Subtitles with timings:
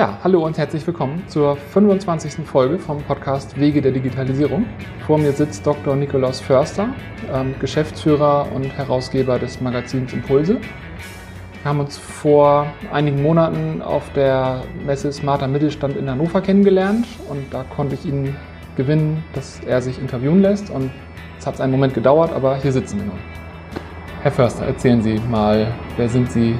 [0.00, 2.46] Ja, hallo und herzlich willkommen zur 25.
[2.46, 4.64] Folge vom Podcast Wege der Digitalisierung.
[5.06, 5.94] Vor mir sitzt Dr.
[5.94, 6.88] Nikolaus Förster,
[7.30, 10.54] ähm, Geschäftsführer und Herausgeber des Magazins Impulse.
[10.54, 17.52] Wir haben uns vor einigen Monaten auf der Messe Smarter Mittelstand in Hannover kennengelernt und
[17.52, 18.34] da konnte ich ihn
[18.78, 20.90] gewinnen, dass er sich interviewen lässt und
[21.38, 23.18] es hat einen Moment gedauert, aber hier sitzen wir nun.
[24.22, 26.56] Herr Förster, erzählen Sie mal, wer sind Sie,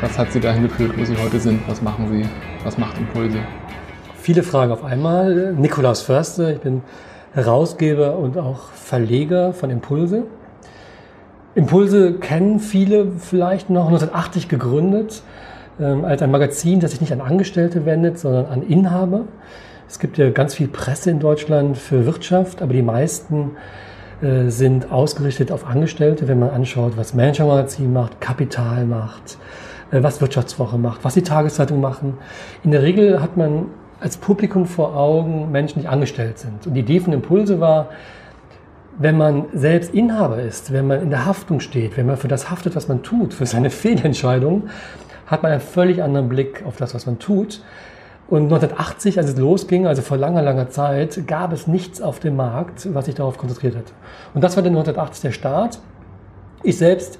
[0.00, 2.28] was hat Sie dahin geführt, wo Sie heute sind, was machen Sie
[2.64, 3.38] was macht Impulse?
[4.20, 5.54] Viele Fragen auf einmal.
[5.54, 6.82] Nikolaus Förster, ich bin
[7.32, 10.24] Herausgeber und auch Verleger von Impulse.
[11.54, 15.22] Impulse kennen viele vielleicht noch 1980 gegründet
[15.80, 19.22] ähm, als ein Magazin, das sich nicht an Angestellte wendet, sondern an Inhaber.
[19.88, 23.52] Es gibt ja ganz viel Presse in Deutschland für Wirtschaft, aber die meisten
[24.22, 29.38] äh, sind ausgerichtet auf Angestellte, wenn man anschaut, was Manager Magazin macht, Kapital macht,
[29.90, 32.18] was Wirtschaftswoche macht, was die Tageszeitung machen.
[32.62, 33.66] In der Regel hat man
[34.00, 36.66] als Publikum vor Augen Menschen, die angestellt sind.
[36.66, 37.90] Und die Idee von Impulse war,
[38.98, 42.50] wenn man selbst Inhaber ist, wenn man in der Haftung steht, wenn man für das
[42.50, 44.68] haftet, was man tut, für seine Fehlentscheidung,
[45.26, 47.62] hat man einen völlig anderen Blick auf das, was man tut.
[48.28, 52.36] Und 1980, als es losging, also vor langer, langer Zeit, gab es nichts auf dem
[52.36, 53.92] Markt, was sich darauf konzentriert hat.
[54.34, 55.80] Und das war dann 1980 der Start.
[56.62, 57.18] Ich selbst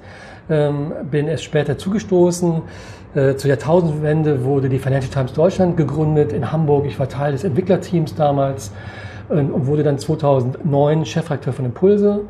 [0.51, 2.61] ähm, bin erst später zugestoßen.
[3.15, 6.85] Äh, zur Jahrtausendwende wurde die Financial Times Deutschland gegründet in Hamburg.
[6.85, 8.71] Ich war Teil des Entwicklerteams damals
[9.29, 12.21] äh, und wurde dann 2009 Chefredakteur von Impulse.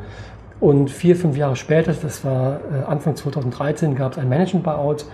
[0.59, 5.05] Und vier, fünf Jahre später, das war äh, Anfang 2013, gab es ein Management-Buyout.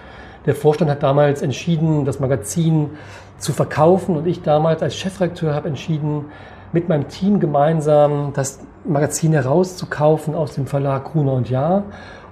[0.46, 2.92] Der Vorstand hat damals entschieden, das Magazin
[3.38, 6.26] zu verkaufen und ich damals als Chefredakteur habe entschieden,
[6.74, 11.84] mit meinem Team gemeinsam das Magazin herauszukaufen aus dem Verlag Gruner und Jahr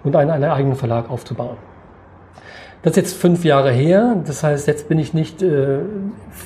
[0.05, 1.57] und einen, einen eigenen Verlag aufzubauen.
[2.83, 4.17] Das ist jetzt fünf Jahre her.
[4.27, 5.79] Das heißt, jetzt bin ich nicht äh,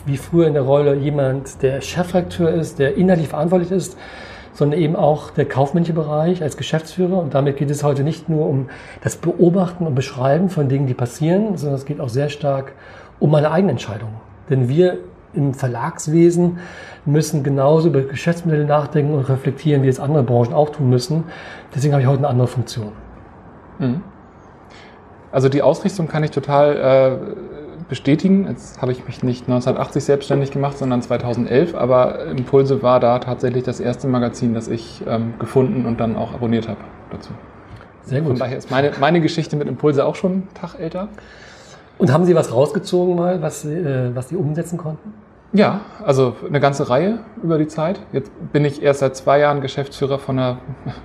[0.06, 3.98] wie früher in der Rolle jemand, der Chefredakteur ist, der inhaltlich verantwortlich ist,
[4.54, 7.20] sondern eben auch der kaufmännische Bereich als Geschäftsführer.
[7.20, 8.70] Und damit geht es heute nicht nur um
[9.04, 12.72] das Beobachten und Beschreiben von Dingen, die passieren, sondern es geht auch sehr stark
[13.20, 14.16] um meine eigenen Entscheidungen.
[14.50, 14.98] Denn wir
[15.34, 16.60] im Verlagswesen
[17.06, 21.26] müssen genauso über Geschäftsmodelle nachdenken und reflektieren, wie es andere Branchen auch tun müssen.
[21.76, 22.94] Deswegen habe ich heute eine andere Funktion.
[23.80, 24.02] Mhm.
[25.32, 28.48] Also die Ausrichtung kann ich total äh, bestätigen.
[28.48, 31.76] Jetzt habe ich mich nicht 1980 selbstständig gemacht, sondern 2011.
[31.76, 36.34] Aber Impulse war da tatsächlich das erste Magazin, das ich ähm, gefunden und dann auch
[36.34, 36.80] abonniert habe
[37.12, 37.32] dazu.
[38.04, 38.30] Sehr gut.
[38.30, 41.10] Von daher ist meine, meine Geschichte mit Impulse auch schon einen Tag älter.
[41.98, 45.14] Und haben Sie was rausgezogen mal, was, äh, was Sie umsetzen konnten?
[45.52, 48.00] Ja, also eine ganze Reihe über die Zeit.
[48.12, 50.58] Jetzt bin ich erst seit zwei Jahren Geschäftsführer von einer,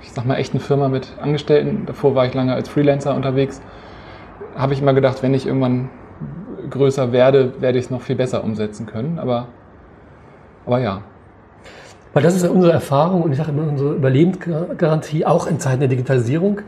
[0.02, 1.86] ich sag mal, echten Firma mit Angestellten.
[1.86, 3.62] Davor war ich lange als Freelancer unterwegs.
[4.54, 5.88] Habe ich immer gedacht, wenn ich irgendwann
[6.68, 9.18] größer werde, werde ich es noch viel besser umsetzen können.
[9.18, 9.48] Aber,
[10.66, 11.00] aber ja.
[12.12, 15.80] Weil das ist ja unsere Erfahrung und ich sage immer unsere Überlebensgarantie, auch in Zeiten
[15.80, 16.60] der Digitalisierung,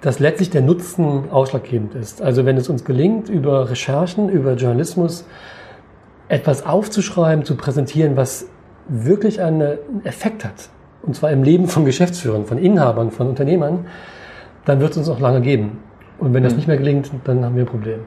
[0.00, 2.22] dass letztlich der Nutzen ausschlaggebend ist.
[2.22, 5.26] Also wenn es uns gelingt, über Recherchen, über Journalismus,
[6.30, 8.46] etwas aufzuschreiben, zu präsentieren, was
[8.88, 10.70] wirklich einen Effekt hat,
[11.02, 13.86] und zwar im Leben von Geschäftsführern, von Inhabern, von Unternehmern,
[14.64, 15.78] dann wird es uns auch lange geben.
[16.18, 16.58] Und wenn das mhm.
[16.58, 18.00] nicht mehr gelingt, dann haben wir ein Problem.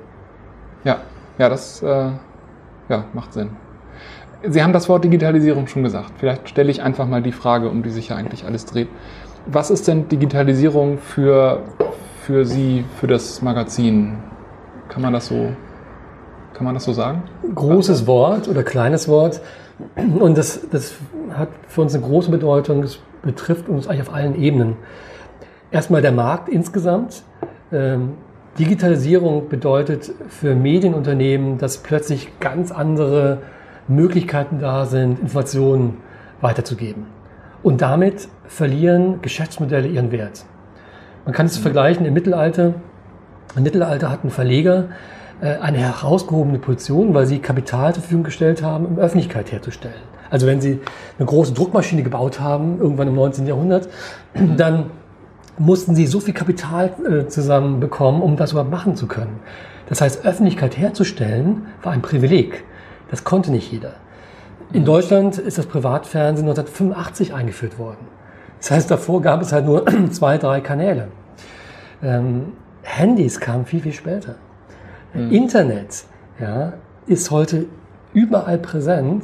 [0.85, 1.00] Ja,
[1.38, 2.12] ja, das äh,
[2.89, 3.50] ja, macht Sinn.
[4.47, 6.12] Sie haben das Wort Digitalisierung schon gesagt.
[6.17, 8.88] Vielleicht stelle ich einfach mal die Frage, um die sich ja eigentlich alles dreht.
[9.45, 11.62] Was ist denn Digitalisierung für,
[12.22, 14.17] für Sie, für das Magazin?
[14.88, 15.50] Kann man das so
[16.53, 17.23] kann man das so sagen?
[17.55, 19.41] Großes Wort oder kleines Wort.
[19.95, 20.95] Und das, das
[21.33, 22.81] hat für uns eine große Bedeutung.
[22.81, 24.75] Das betrifft uns eigentlich auf allen Ebenen.
[25.71, 27.23] Erstmal der Markt insgesamt.
[27.71, 28.13] Ähm,
[28.59, 33.39] Digitalisierung bedeutet für Medienunternehmen, dass plötzlich ganz andere
[33.87, 35.97] Möglichkeiten da sind, Informationen
[36.39, 37.07] weiterzugeben.
[37.63, 40.45] Und damit verlieren Geschäftsmodelle ihren Wert.
[41.25, 41.63] Man kann es mhm.
[41.63, 42.75] vergleichen im Mittelalter.
[43.56, 48.85] Im Mittelalter hatten Verleger äh, eine herausgehobene Position, weil sie Kapital zur Verfügung gestellt haben,
[48.85, 50.13] um Öffentlichkeit herzustellen.
[50.30, 50.80] Also wenn sie
[51.19, 53.45] eine große Druckmaschine gebaut haben, irgendwann im 19.
[53.45, 53.88] Jahrhundert,
[54.57, 54.89] dann
[55.57, 59.39] mussten sie so viel Kapital äh, zusammenbekommen, um das überhaupt machen zu können.
[59.89, 62.63] Das heißt, Öffentlichkeit herzustellen war ein Privileg.
[63.12, 63.94] Das konnte nicht jeder.
[64.71, 68.07] In Deutschland ist das Privatfernsehen 1985 eingeführt worden.
[68.59, 71.09] Das heißt, davor gab es halt nur zwei, drei Kanäle.
[72.01, 74.35] Ähm, Handys kamen viel, viel später.
[75.13, 75.31] Mhm.
[75.31, 76.06] Internet
[76.39, 76.74] ja,
[77.07, 77.65] ist heute
[78.13, 79.24] überall präsent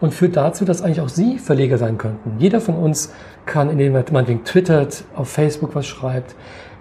[0.00, 2.38] und führt dazu, dass eigentlich auch Sie Verleger sein könnten.
[2.38, 3.12] Jeder von uns
[3.46, 6.34] kann, indem er meinetwegen twittert, auf Facebook was schreibt,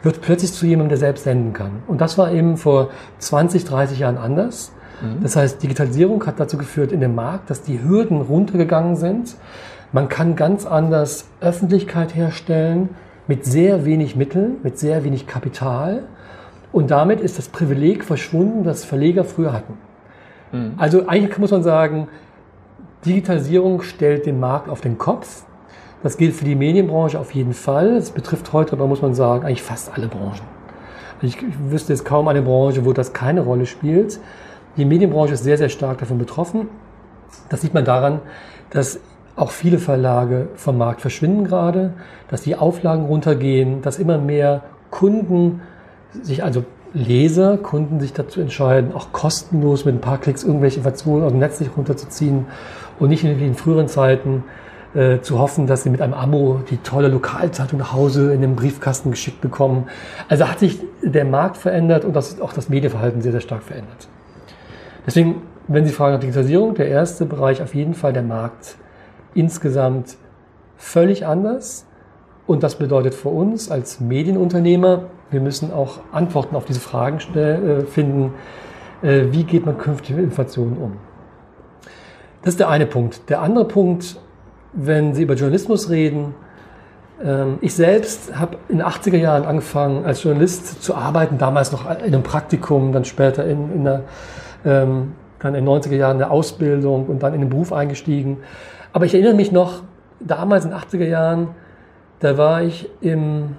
[0.04, 1.84] wird plötzlich zu jemandem, der selbst senden kann.
[1.88, 2.90] Und das war eben vor
[3.20, 4.72] 20, 30 Jahren anders.
[5.02, 5.24] Mhm.
[5.24, 9.36] Das heißt, Digitalisierung hat dazu geführt in dem Markt, dass die Hürden runtergegangen sind.
[9.92, 12.90] Man kann ganz anders Öffentlichkeit herstellen
[13.28, 16.04] mit sehr wenig Mitteln, mit sehr wenig Kapital.
[16.72, 19.74] Und damit ist das Privileg verschwunden, das Verleger früher hatten.
[20.52, 20.74] Mhm.
[20.78, 22.08] Also eigentlich muss man sagen,
[23.06, 25.44] Digitalisierung stellt den Markt auf den Kopf.
[26.04, 27.96] Das gilt für die Medienbranche auf jeden Fall.
[27.96, 30.46] Das betrifft heute aber, muss man sagen, eigentlich fast alle Branchen.
[31.22, 34.19] Ich, ich wüsste jetzt kaum eine Branche, wo das keine Rolle spielt.
[34.78, 36.69] Die Medienbranche ist sehr, sehr stark davon betroffen.
[37.50, 38.19] Das sieht man daran,
[38.69, 39.00] dass
[39.36, 41.94] auch viele Verlage vom Markt verschwinden gerade,
[42.30, 45.62] dass die Auflagen runtergehen, dass immer mehr Kunden
[46.21, 46.63] sich, also
[46.94, 51.39] Leser, Kunden sich dazu entscheiden, auch kostenlos mit ein paar Klicks irgendwelche Informationen aus dem
[51.39, 52.45] Netz sich runterzuziehen
[53.00, 54.44] und nicht in früheren Zeiten
[54.95, 58.56] äh, zu hoffen, dass sie mit einem Abo die tolle Lokalzeitung nach Hause in den
[58.56, 59.88] Briefkasten geschickt bekommen.
[60.30, 64.07] Also hat sich der Markt verändert und das, auch das Medienverhalten sehr, sehr stark verändert.
[65.06, 68.77] Deswegen, wenn Sie fragen nach Digitalisierung, der erste Bereich auf jeden Fall der Markt
[69.33, 70.18] insgesamt
[70.77, 71.86] völlig anders.
[72.45, 77.82] Und das bedeutet für uns als Medienunternehmer, wir müssen auch Antworten auf diese Fragen äh,
[77.82, 78.34] finden.
[79.02, 80.98] Äh, wie geht man künftig mit Informationen um?
[82.42, 83.30] Das ist der eine Punkt.
[83.30, 84.18] Der andere Punkt,
[84.74, 86.34] wenn Sie über Journalismus reden,
[87.24, 91.90] ähm, ich selbst habe in den 80er Jahren angefangen, als Journalist zu arbeiten, damals noch
[91.90, 94.04] in einem Praktikum, dann später in, in der,
[94.66, 98.38] ähm, dann in den 90er Jahren der Ausbildung und dann in den Beruf eingestiegen.
[98.94, 99.84] Aber ich erinnere mich noch,
[100.20, 101.50] damals in den 80er Jahren,
[102.20, 103.56] da war ich im,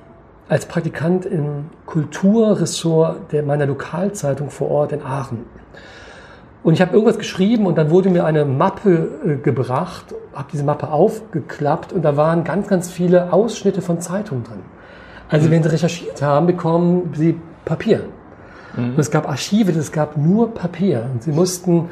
[0.49, 5.45] als Praktikant im Kulturressort der, meiner Lokalzeitung vor Ort in Aachen.
[6.63, 10.65] Und ich habe irgendwas geschrieben und dann wurde mir eine Mappe äh, gebracht, habe diese
[10.65, 14.61] Mappe aufgeklappt und da waren ganz, ganz viele Ausschnitte von Zeitungen drin.
[15.29, 15.53] Also mhm.
[15.53, 18.05] wenn Sie recherchiert haben, bekommen Sie Papier.
[18.77, 18.91] Mhm.
[18.91, 21.07] Und es gab Archive, es gab nur Papier.
[21.13, 21.91] Und Sie mussten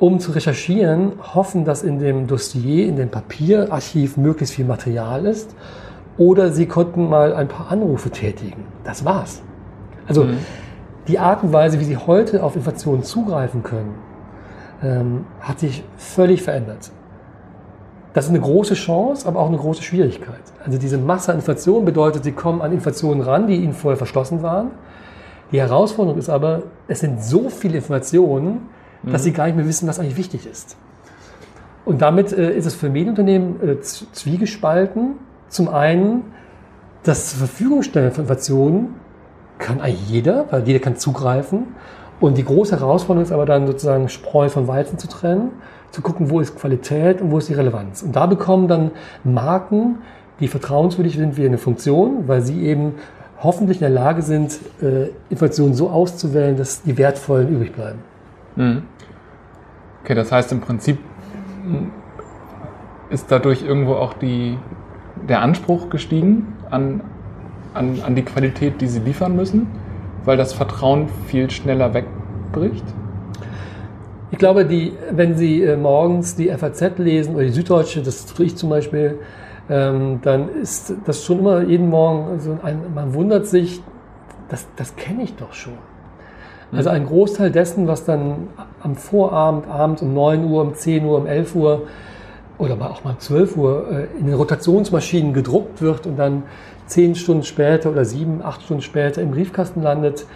[0.00, 5.54] um zu recherchieren, hoffen, dass in dem Dossier, in dem Papierarchiv möglichst viel Material ist.
[6.18, 8.64] Oder sie konnten mal ein paar Anrufe tätigen.
[8.84, 9.42] Das war's.
[10.06, 10.38] Also mhm.
[11.08, 13.94] die Art und Weise, wie sie heute auf Informationen zugreifen können,
[14.82, 16.90] ähm, hat sich völlig verändert.
[18.12, 20.42] Das ist eine große Chance, aber auch eine große Schwierigkeit.
[20.64, 24.42] Also diese Masse an Informationen bedeutet, sie kommen an Informationen ran, die ihnen vorher verschlossen
[24.42, 24.72] waren.
[25.52, 28.68] Die Herausforderung ist aber, es sind so viele Informationen,
[29.02, 30.76] dass sie gar nicht mehr wissen, was eigentlich wichtig ist.
[31.84, 35.14] Und damit äh, ist es für Medienunternehmen äh, zwiegespalten.
[35.50, 36.22] Zum einen,
[37.02, 38.94] das zur Verfügung stellen von Informationen
[39.58, 41.74] kann eigentlich jeder, weil jeder kann zugreifen.
[42.20, 45.50] Und die große Herausforderung ist aber dann sozusagen Spreu von Weizen zu trennen,
[45.90, 48.02] zu gucken, wo ist Qualität und wo ist die Relevanz.
[48.02, 48.92] Und da bekommen dann
[49.24, 49.98] Marken,
[50.38, 52.94] die vertrauenswürdig sind, wie eine Funktion, weil sie eben
[53.42, 57.98] hoffentlich in der Lage sind, äh, Informationen so auszuwählen, dass die wertvollen übrig bleiben.
[58.56, 58.82] Mhm.
[60.04, 60.98] Okay, das heißt im Prinzip
[63.10, 64.56] ist dadurch irgendwo auch die,
[65.28, 67.00] der Anspruch gestiegen an,
[67.74, 69.66] an, an die Qualität, die sie liefern müssen,
[70.24, 72.84] weil das Vertrauen viel schneller wegbricht?
[74.32, 78.46] Ich glaube, die, wenn Sie äh, morgens die FAZ lesen oder die Süddeutsche, das tue
[78.46, 79.18] ich zum Beispiel,
[79.68, 83.82] ähm, dann ist das schon immer jeden Morgen so ein, man wundert sich,
[84.48, 85.74] das, das kenne ich doch schon.
[86.72, 88.48] Also ein Großteil dessen, was dann
[88.80, 91.82] am Vorabend, abends um 9 Uhr, um 10 Uhr, um 11 Uhr
[92.60, 96.44] oder auch mal um 12 Uhr äh, in den Rotationsmaschinen gedruckt wird und dann
[96.86, 100.26] 10 Stunden später oder 7, 8 Stunden später im Briefkasten landet,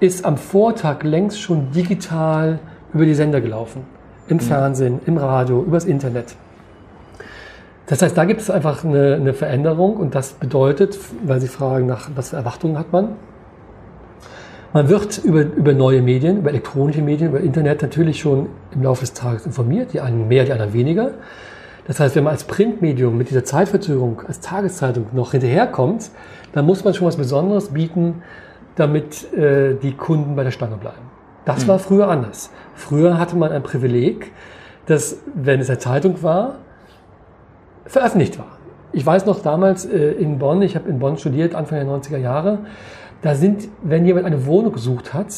[0.00, 2.58] ist am Vortag längst schon digital
[2.92, 3.82] über die Sender gelaufen.
[4.28, 4.40] Im mhm.
[4.40, 6.34] Fernsehen, im Radio, übers Internet.
[7.86, 11.86] Das heißt, da gibt es einfach eine, eine Veränderung und das bedeutet, weil Sie fragen
[11.86, 13.10] nach, was für Erwartungen hat man,
[14.74, 19.02] man wird über, über neue Medien, über elektronische Medien, über Internet natürlich schon im Laufe
[19.02, 21.12] des Tages informiert, die einen mehr, die anderen weniger.
[21.86, 26.10] Das heißt, wenn man als Printmedium mit dieser Zeitverzögerung, als Tageszeitung noch hinterherkommt,
[26.52, 28.22] dann muss man schon was Besonderes bieten,
[28.74, 31.02] damit äh, die Kunden bei der Stange bleiben.
[31.44, 31.68] Das mhm.
[31.68, 32.50] war früher anders.
[32.74, 34.32] Früher hatte man ein Privileg,
[34.86, 36.56] dass, wenn es eine Zeitung war,
[37.86, 38.58] veröffentlicht war.
[38.90, 42.18] Ich weiß noch damals äh, in Bonn, ich habe in Bonn studiert, Anfang der 90er
[42.18, 42.58] Jahre,
[43.24, 45.32] da sind, wenn jemand eine Wohnung gesucht hat,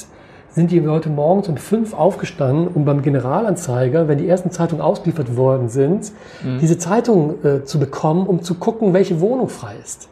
[0.51, 5.37] sind die Leute morgens um fünf aufgestanden, um beim Generalanzeiger, wenn die ersten Zeitungen ausgeliefert
[5.37, 6.11] worden sind,
[6.43, 6.59] mhm.
[6.59, 10.09] diese Zeitung äh, zu bekommen, um zu gucken, welche Wohnung frei ist.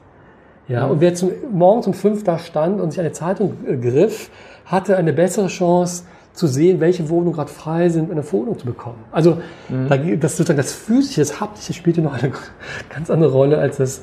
[0.68, 0.92] Ja, mhm.
[0.92, 4.30] und wer zum, morgens um fünf da stand und sich eine Zeitung äh, griff,
[4.66, 9.02] hatte eine bessere Chance zu sehen, welche Wohnungen gerade frei sind, eine Wohnung zu bekommen.
[9.10, 9.38] Also
[9.68, 9.88] mhm.
[9.88, 12.30] da, das sozusagen das physische, das haptische spielte noch eine
[12.94, 14.02] ganz andere Rolle, als das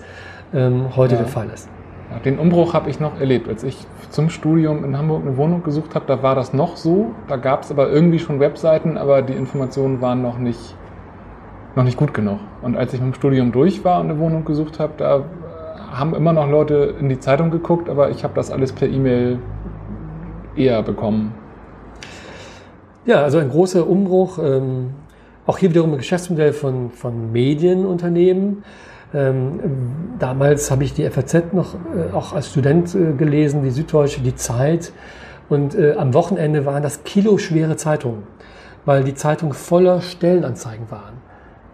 [0.53, 1.21] ähm, heute ja.
[1.21, 1.69] der Fall ist.
[2.19, 3.47] Den Umbruch habe ich noch erlebt.
[3.47, 7.11] Als ich zum Studium in Hamburg eine Wohnung gesucht habe, da war das noch so.
[7.27, 10.75] Da gab es aber irgendwie schon Webseiten, aber die Informationen waren noch nicht,
[11.75, 12.39] noch nicht gut genug.
[12.61, 15.23] Und als ich mit dem Studium durch war und eine Wohnung gesucht habe, da
[15.91, 19.39] haben immer noch Leute in die Zeitung geguckt, aber ich habe das alles per E-Mail
[20.55, 21.33] eher bekommen.
[23.05, 24.37] Ja, also ein großer Umbruch.
[24.37, 24.91] Ähm,
[25.47, 28.63] auch hier wiederum ein Geschäftsmodell von, von Medienunternehmen.
[29.13, 29.59] Ähm,
[30.19, 34.35] damals habe ich die FAZ noch äh, auch als Student äh, gelesen, die Süddeutsche, die
[34.35, 34.93] Zeit.
[35.49, 38.23] Und äh, am Wochenende waren das kiloschwere Zeitungen,
[38.85, 41.13] weil die Zeitungen voller Stellenanzeigen waren.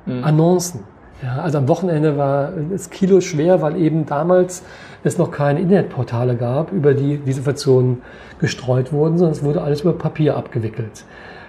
[0.06, 0.24] Mhm.
[0.24, 0.80] Annoncen.
[1.22, 4.64] Ja, also am Wochenende war es Kilo schwer, weil eben damals
[5.04, 8.04] es noch keine Internetportale gab, über die diese Informationen
[8.40, 11.06] gestreut wurden, sondern es wurde alles über Papier abgewickelt.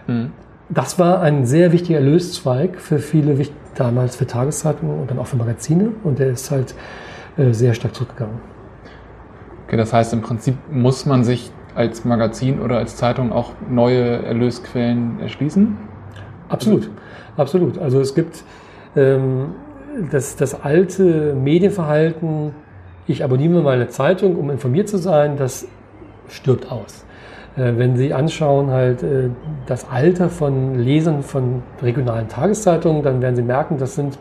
[0.06, 0.32] Mhm.
[0.70, 3.38] Das war ein sehr wichtiger Erlöszweig für viele,
[3.74, 6.74] damals für Tageszeitungen und dann auch für Magazine und der ist halt
[7.38, 8.38] äh, sehr stark zurückgegangen.
[9.66, 14.22] Okay, das heißt im Prinzip muss man sich als Magazin oder als Zeitung auch neue
[14.24, 15.76] Erlösquellen erschließen?
[16.48, 16.90] Absolut,
[17.36, 17.78] absolut.
[17.78, 18.42] Also es gibt
[18.96, 19.54] ähm,
[20.10, 22.52] das, das alte Medienverhalten,
[23.06, 25.66] ich abonniere meine Zeitung, um informiert zu sein, das
[26.28, 27.04] stirbt aus.
[27.56, 29.30] Äh, wenn Sie anschauen halt äh,
[29.66, 34.18] das Alter von Lesern von regionalen Tageszeitungen, dann werden Sie merken, das sind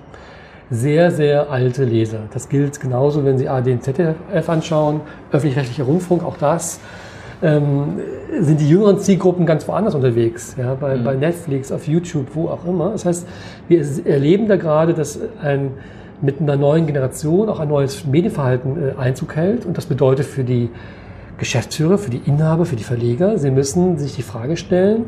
[0.69, 2.19] sehr, sehr alte Leser.
[2.33, 6.79] Das gilt genauso, wenn Sie AD und ZDF anschauen, öffentlich-rechtlicher Rundfunk, auch das
[7.41, 7.99] ähm,
[8.39, 11.03] sind die jüngeren Zielgruppen ganz woanders unterwegs, ja, bei, mhm.
[11.03, 12.91] bei Netflix, auf YouTube, wo auch immer.
[12.91, 13.27] Das heißt,
[13.67, 15.71] wir erleben da gerade, dass ein,
[16.21, 20.43] mit einer neuen Generation auch ein neues Medienverhalten äh, Einzug hält und das bedeutet für
[20.43, 20.69] die
[21.37, 25.05] Geschäftsführer, für die Inhaber, für die Verleger, sie müssen sich die Frage stellen,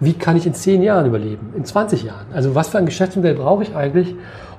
[0.00, 2.26] wie kann ich in zehn Jahren überleben, in 20 Jahren?
[2.32, 4.14] Also was für ein Geschäftsmodell brauche ich eigentlich,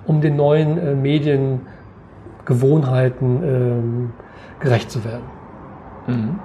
[0.05, 4.13] um den neuen äh, Mediengewohnheiten ähm,
[4.59, 5.25] gerecht zu werden?
[6.07, 6.39] Mhm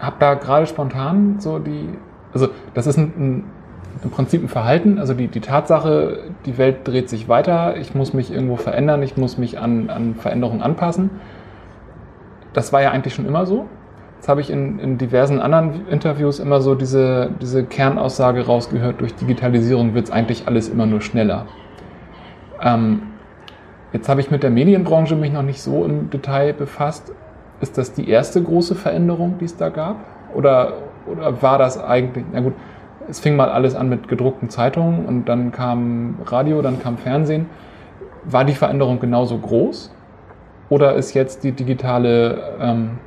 [0.00, 1.88] habe da gerade spontan so die,
[2.32, 3.44] also das ist ein, ein,
[4.02, 8.12] im Prinzip ein Verhalten, also die, die Tatsache, die Welt dreht sich weiter, ich muss
[8.12, 11.10] mich irgendwo verändern, ich muss mich an, an Veränderungen anpassen.
[12.58, 13.66] Das war ja eigentlich schon immer so.
[14.16, 19.14] Jetzt habe ich in, in diversen anderen Interviews immer so diese, diese Kernaussage rausgehört, durch
[19.14, 21.46] Digitalisierung wird es eigentlich alles immer nur schneller.
[22.60, 23.02] Ähm,
[23.92, 27.12] jetzt habe ich mit der Medienbranche mich noch nicht so im Detail befasst,
[27.60, 29.98] ist das die erste große Veränderung, die es da gab?
[30.34, 30.72] Oder,
[31.06, 32.54] oder war das eigentlich, na gut,
[33.08, 37.46] es fing mal alles an mit gedruckten Zeitungen und dann kam Radio, dann kam Fernsehen.
[38.24, 39.92] War die Veränderung genauso groß?
[40.70, 42.98] Oder ist jetzt die digitale, ähm,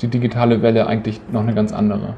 [0.00, 2.14] die digitale Welle eigentlich noch eine ganz andere?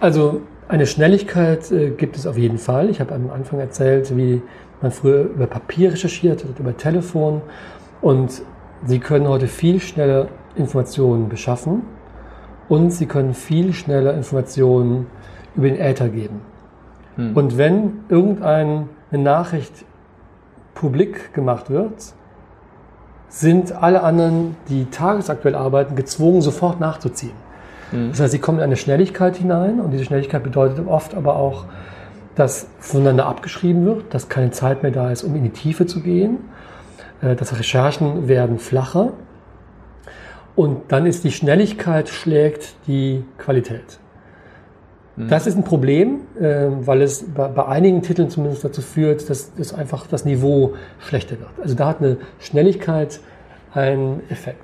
[0.00, 2.88] Also eine Schnelligkeit äh, gibt es auf jeden Fall.
[2.88, 4.42] Ich habe am Anfang erzählt, wie
[4.80, 7.42] man früher über Papier recherchiert hat, über Telefon.
[8.00, 8.42] Und
[8.86, 11.82] Sie können heute viel schneller Informationen beschaffen
[12.68, 15.08] und Sie können viel schneller Informationen
[15.56, 16.42] über den Äther geben.
[17.16, 17.36] Hm.
[17.36, 19.84] Und wenn irgendeine Nachricht
[20.78, 21.92] publik gemacht wird,
[23.28, 27.32] sind alle anderen, die tagesaktuell arbeiten, gezwungen, sofort nachzuziehen.
[27.90, 28.10] Hm.
[28.10, 31.66] Das heißt, sie kommen in eine Schnelligkeit hinein und diese Schnelligkeit bedeutet oft aber auch,
[32.34, 36.00] dass voneinander abgeschrieben wird, dass keine Zeit mehr da ist, um in die Tiefe zu
[36.00, 36.38] gehen.
[37.20, 39.12] Äh, dass Recherchen werden flacher.
[40.54, 43.98] Und dann ist die Schnelligkeit schlägt die Qualität.
[45.18, 45.28] Mhm.
[45.28, 49.74] Das ist ein Problem, äh, weil es bei einigen Titeln zumindest dazu führt, dass, dass
[49.74, 51.50] einfach das Niveau schlechter wird.
[51.62, 53.20] Also da hat eine Schnelligkeit
[53.74, 54.62] einen Effekt.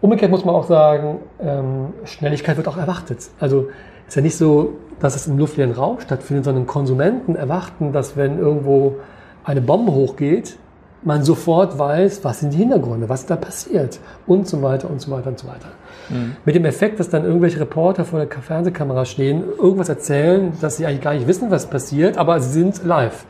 [0.00, 3.18] Umgekehrt muss man auch sagen, ähm, Schnelligkeit wird auch erwartet.
[3.38, 3.68] Also
[4.08, 8.38] ist ja nicht so, dass es im luftleeren Raum stattfindet, sondern Konsumenten erwarten, dass wenn
[8.38, 8.96] irgendwo
[9.44, 10.58] eine Bombe hochgeht,
[11.02, 15.10] man sofort weiß, was sind die Hintergründe, was da passiert und so weiter und so
[15.10, 15.68] weiter und so weiter.
[16.08, 16.36] Mhm.
[16.44, 20.86] Mit dem Effekt, dass dann irgendwelche Reporter vor der Fernsehkamera stehen, irgendwas erzählen, dass sie
[20.86, 23.24] eigentlich gar nicht wissen, was passiert, aber sie sind live.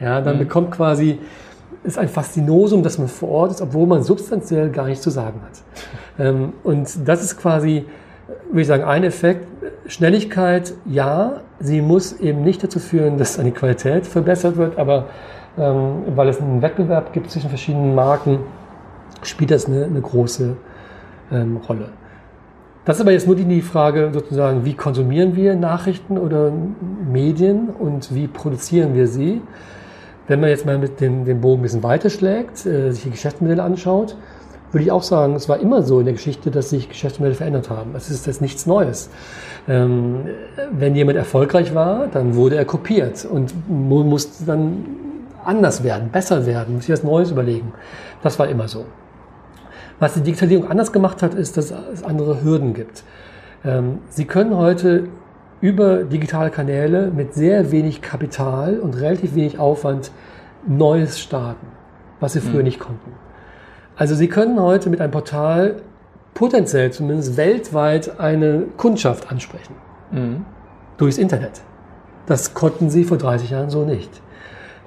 [0.00, 0.40] Ja, dann mhm.
[0.40, 1.18] bekommt quasi,
[1.84, 5.40] ist ein Faszinosum, dass man vor Ort ist, obwohl man substanziell gar nichts zu sagen
[5.42, 5.58] hat.
[6.18, 7.86] Ähm, und das ist quasi
[8.50, 9.46] würde ich sagen, ein Effekt.
[9.86, 15.06] Schnelligkeit, ja, sie muss eben nicht dazu führen, dass eine Qualität verbessert wird, aber
[15.58, 18.40] ähm, weil es einen Wettbewerb gibt zwischen verschiedenen Marken,
[19.22, 20.56] spielt das eine, eine große
[21.32, 21.88] ähm, Rolle.
[22.84, 26.50] Das ist aber jetzt nur die Frage sozusagen, wie konsumieren wir Nachrichten oder
[27.12, 29.42] Medien und wie produzieren wir sie?
[30.26, 33.62] Wenn man jetzt mal mit dem, dem Bogen ein bisschen weiterschlägt, äh, sich die Geschäftsmodelle
[33.62, 34.16] anschaut,
[34.72, 37.68] würde ich auch sagen, es war immer so in der Geschichte, dass sich Geschäftsmodelle verändert
[37.68, 37.90] haben.
[37.96, 39.10] Es ist jetzt nichts Neues.
[39.68, 40.26] Ähm,
[40.70, 44.86] wenn jemand erfolgreich war, dann wurde er kopiert und musste dann
[45.44, 47.72] anders werden, besser werden, muss sich was Neues überlegen.
[48.22, 48.84] Das war immer so.
[50.00, 53.04] Was die Digitalisierung anders gemacht hat, ist, dass es andere Hürden gibt.
[53.64, 55.08] Ähm, Sie können heute
[55.60, 60.10] über digitale Kanäle mit sehr wenig Kapital und relativ wenig Aufwand
[60.66, 61.66] Neues starten,
[62.18, 62.64] was Sie früher mhm.
[62.64, 63.12] nicht konnten.
[63.94, 65.82] Also Sie können heute mit einem Portal
[66.32, 69.74] potenziell zumindest weltweit eine Kundschaft ansprechen.
[70.10, 70.46] Mhm.
[70.96, 71.60] Durchs Internet.
[72.24, 74.22] Das konnten Sie vor 30 Jahren so nicht.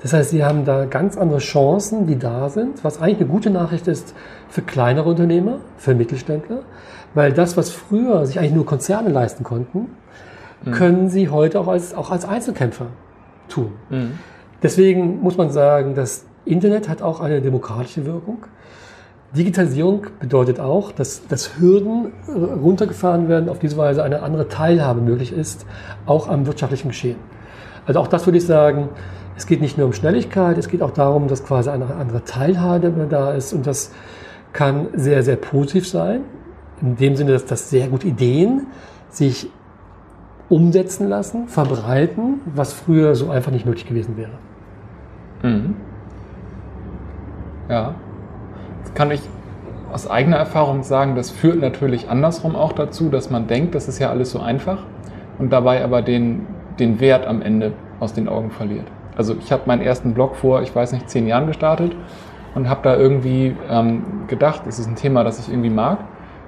[0.03, 3.50] Das heißt, Sie haben da ganz andere Chancen, die da sind, was eigentlich eine gute
[3.50, 4.13] Nachricht ist
[4.50, 6.60] für kleinere Unternehmer, für Mittelständler,
[7.13, 9.88] weil das, was früher sich eigentlich nur Konzerne leisten konnten,
[10.65, 10.72] mhm.
[10.72, 12.88] können sie heute auch als, auch als Einzelkämpfer
[13.48, 13.72] tun.
[13.89, 14.19] Mhm.
[14.62, 18.39] Deswegen muss man sagen, das Internet hat auch eine demokratische Wirkung.
[19.33, 22.12] Digitalisierung bedeutet auch, dass, dass Hürden
[22.62, 25.65] runtergefahren werden, auf diese Weise eine andere Teilhabe möglich ist,
[26.05, 27.15] auch am wirtschaftlichen Geschehen.
[27.86, 28.89] Also auch das würde ich sagen,
[29.35, 33.07] es geht nicht nur um Schnelligkeit, es geht auch darum, dass quasi eine andere Teilhabe
[33.09, 33.91] da ist und das
[34.51, 36.21] kann sehr, sehr positiv sein.
[36.81, 38.67] In dem Sinne, dass das sehr gute Ideen
[39.09, 39.49] sich
[40.49, 44.31] umsetzen lassen, verbreiten, was früher so einfach nicht möglich gewesen wäre.
[45.41, 45.75] Mhm.
[47.69, 47.95] Ja,
[48.83, 49.21] das kann ich
[49.91, 53.99] aus eigener Erfahrung sagen, das führt natürlich andersrum auch dazu, dass man denkt, das ist
[53.99, 54.79] ja alles so einfach
[55.39, 56.47] und dabei aber den,
[56.79, 58.85] den Wert am Ende aus den Augen verliert.
[59.15, 61.96] Also ich habe meinen ersten Blog vor, ich weiß nicht, zehn Jahren gestartet
[62.55, 66.00] und habe da irgendwie ähm, gedacht, es ist ein Thema, das ich irgendwie mag.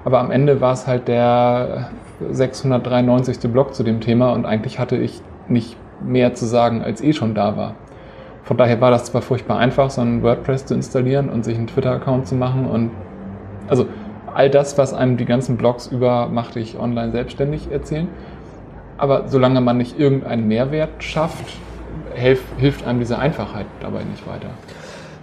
[0.04, 1.90] Aber am Ende war es halt der
[2.30, 3.50] 693.
[3.50, 7.34] Blog zu dem Thema und eigentlich hatte ich nicht mehr zu sagen, als eh schon
[7.34, 7.74] da war.
[8.44, 11.66] Von daher war das zwar furchtbar einfach, so ein WordPress zu installieren und sich einen
[11.66, 12.90] Twitter-Account zu machen und
[13.68, 13.86] also
[14.32, 18.06] all das, was einem die ganzen Blogs über Mach dich online selbstständig erzählen.
[18.98, 21.58] Aber solange man nicht irgendeinen Mehrwert schafft,
[22.14, 24.48] hilf, hilft einem diese Einfachheit dabei nicht weiter.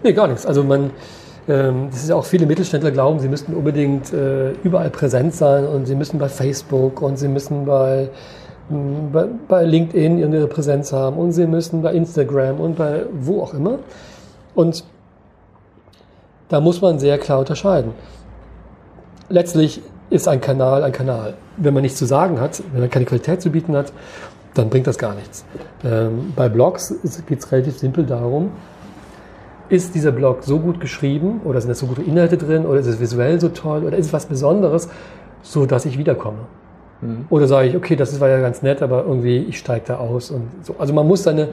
[0.04, 0.46] Nee, gar nichts.
[0.46, 0.92] Also man,
[1.48, 5.66] ähm, das ist ja auch viele Mittelständler glauben, sie müssten unbedingt äh, überall präsent sein
[5.66, 11.18] und sie müssen bei Facebook und sie müssen hm, bei, bei LinkedIn ihre Präsenz haben
[11.18, 13.80] und sie müssen bei Instagram und bei wo auch immer.
[14.56, 14.84] Und
[16.50, 17.92] da muss man sehr klar unterscheiden.
[19.30, 21.34] Letztlich ist ein Kanal ein Kanal.
[21.58, 23.92] Wenn man nichts zu sagen hat, wenn man keine Qualität zu bieten hat
[24.54, 25.46] dann bringt das gar nichts.
[25.84, 26.94] Ähm, bei Blogs
[27.28, 28.52] geht es relativ simpel darum,
[29.70, 32.88] ist dieser Blog so gut geschrieben oder sind da so gute Inhalte drin oder ist
[32.88, 34.90] es visuell so toll oder ist es was Besonderes,
[35.42, 36.46] so dass ich wiederkomme.
[37.02, 37.26] Mhm.
[37.30, 40.32] Oder sage ich, okay, das war ja ganz nett, aber irgendwie ich steige da aus
[40.32, 40.76] und so.
[40.78, 41.50] Also man muss seine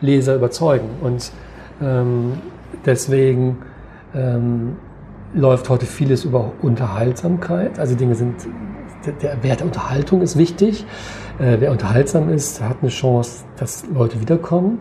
[0.00, 1.30] Leser überzeugen und
[1.82, 2.32] ähm,
[2.84, 3.58] deswegen
[4.14, 4.76] ähm,
[5.34, 7.78] läuft heute vieles über Unterhaltsamkeit.
[7.78, 8.34] Also Dinge sind,
[9.22, 10.84] der Wert der Unterhaltung ist wichtig.
[11.38, 14.78] Äh, wer unterhaltsam ist, hat eine Chance, dass Leute wiederkommen.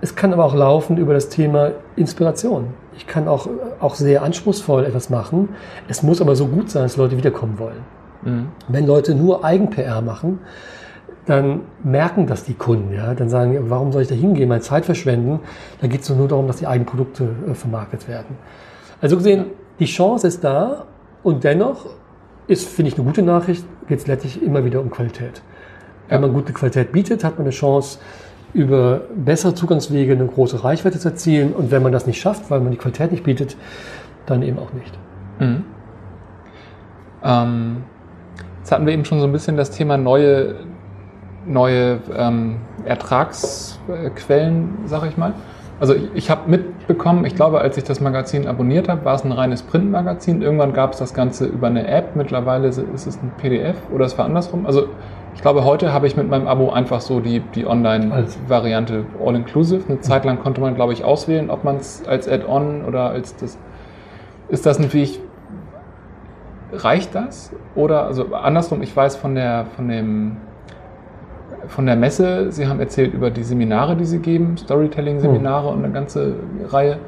[0.00, 2.68] Es kann aber auch laufen über das Thema Inspiration.
[2.96, 3.48] Ich kann auch,
[3.80, 5.48] auch sehr anspruchsvoll etwas machen.
[5.88, 7.80] Es muss aber so gut sein, dass Leute wiederkommen wollen.
[8.22, 8.48] Mhm.
[8.68, 10.40] Wenn Leute nur Eigen-PR machen,
[11.24, 12.92] dann merken das die Kunden.
[12.94, 13.14] Ja?
[13.14, 15.40] Dann sagen, warum soll ich da hingehen, meine Zeit verschwenden?
[15.80, 18.36] Da geht es nur darum, dass die eigenen Produkte äh, vermarktet werden.
[19.00, 19.46] Also gesehen,
[19.78, 20.84] die Chance ist da
[21.22, 21.86] und dennoch
[22.46, 25.42] ist, finde ich, eine gute Nachricht, geht es letztlich immer wieder um Qualität.
[26.08, 27.98] Wenn man gute Qualität bietet, hat man eine Chance,
[28.54, 31.52] über bessere Zugangswege eine große Reichweite zu erzielen.
[31.52, 33.56] Und wenn man das nicht schafft, weil man die Qualität nicht bietet,
[34.26, 34.96] dann eben auch nicht.
[35.40, 35.64] Mhm.
[37.24, 37.76] Ähm,
[38.60, 40.54] jetzt hatten wir eben schon so ein bisschen das Thema neue,
[41.46, 45.34] neue ähm, Ertragsquellen, sag ich mal.
[45.80, 49.24] Also ich, ich habe mitbekommen, ich glaube, als ich das Magazin abonniert habe, war es
[49.24, 50.42] ein reines Printmagazin.
[50.42, 52.14] Irgendwann gab es das Ganze über eine App.
[52.14, 54.66] Mittlerweile ist es ein PDF oder es war andersrum.
[54.66, 54.88] Also
[55.34, 59.84] ich glaube, heute habe ich mit meinem Abo einfach so die, die Online-Variante All-Inclusive.
[59.88, 63.36] Eine Zeit lang konnte man, glaube ich, auswählen, ob man es als Add-on oder als
[63.36, 63.58] das.
[64.48, 65.20] Ist das ein Weg?
[66.72, 67.52] Reicht das?
[67.74, 70.36] Oder, also andersrum, ich weiß von der, von dem,
[71.66, 75.78] von der Messe, Sie haben erzählt über die Seminare, die Sie geben, Storytelling-Seminare hm.
[75.78, 76.34] und eine ganze
[76.68, 76.98] Reihe.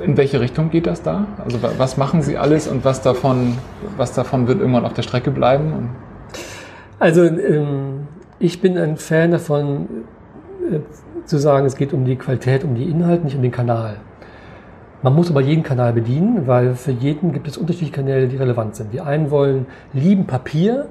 [0.00, 1.26] In welche Richtung geht das da?
[1.44, 3.56] Also was machen Sie alles und was davon,
[3.96, 5.90] was davon wird irgendwann auf der Strecke bleiben?
[6.98, 9.88] Also ähm, ich bin ein Fan davon,
[10.70, 10.80] äh,
[11.24, 13.96] zu sagen, es geht um die Qualität, um die Inhalte, nicht um den Kanal.
[15.02, 18.76] Man muss aber jeden Kanal bedienen, weil für jeden gibt es unterschiedliche Kanäle, die relevant
[18.76, 18.92] sind.
[18.92, 20.86] Die einen wollen lieben Papier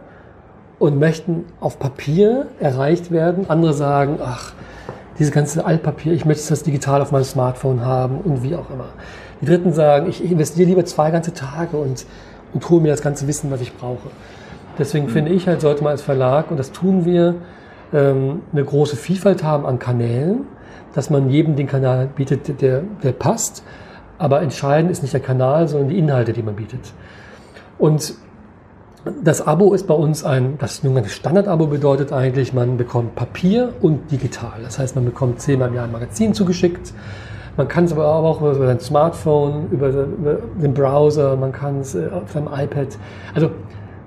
[0.78, 3.50] und möchten auf Papier erreicht werden.
[3.50, 4.54] Andere sagen, ach,
[5.18, 8.90] dieses ganze Altpapier, ich möchte das digital auf meinem Smartphone haben und wie auch immer.
[9.42, 12.06] Die Dritten sagen, ich investiere lieber zwei ganze Tage und,
[12.54, 14.10] und hole mir das ganze Wissen, was ich brauche.
[14.78, 15.10] Deswegen mhm.
[15.10, 17.36] finde ich halt, sollte man als Verlag, und das tun wir,
[17.94, 20.46] ähm, eine große Vielfalt haben an Kanälen,
[20.94, 23.64] dass man jedem den Kanal bietet, der, der passt.
[24.18, 26.80] Aber entscheidend ist nicht der Kanal, sondern die Inhalte, die man bietet.
[27.78, 28.16] Und
[29.24, 34.12] das Abo ist bei uns ein, das sogenannte Standard-Abo bedeutet eigentlich, man bekommt Papier und
[34.12, 34.54] digital.
[34.64, 36.94] Das heißt, man bekommt zehnmal im Jahr ein Magazin zugeschickt.
[37.58, 42.10] Man kann es aber auch über sein Smartphone, über den Browser, man kann es äh,
[42.12, 42.98] auf seinem iPad.
[43.34, 43.52] Also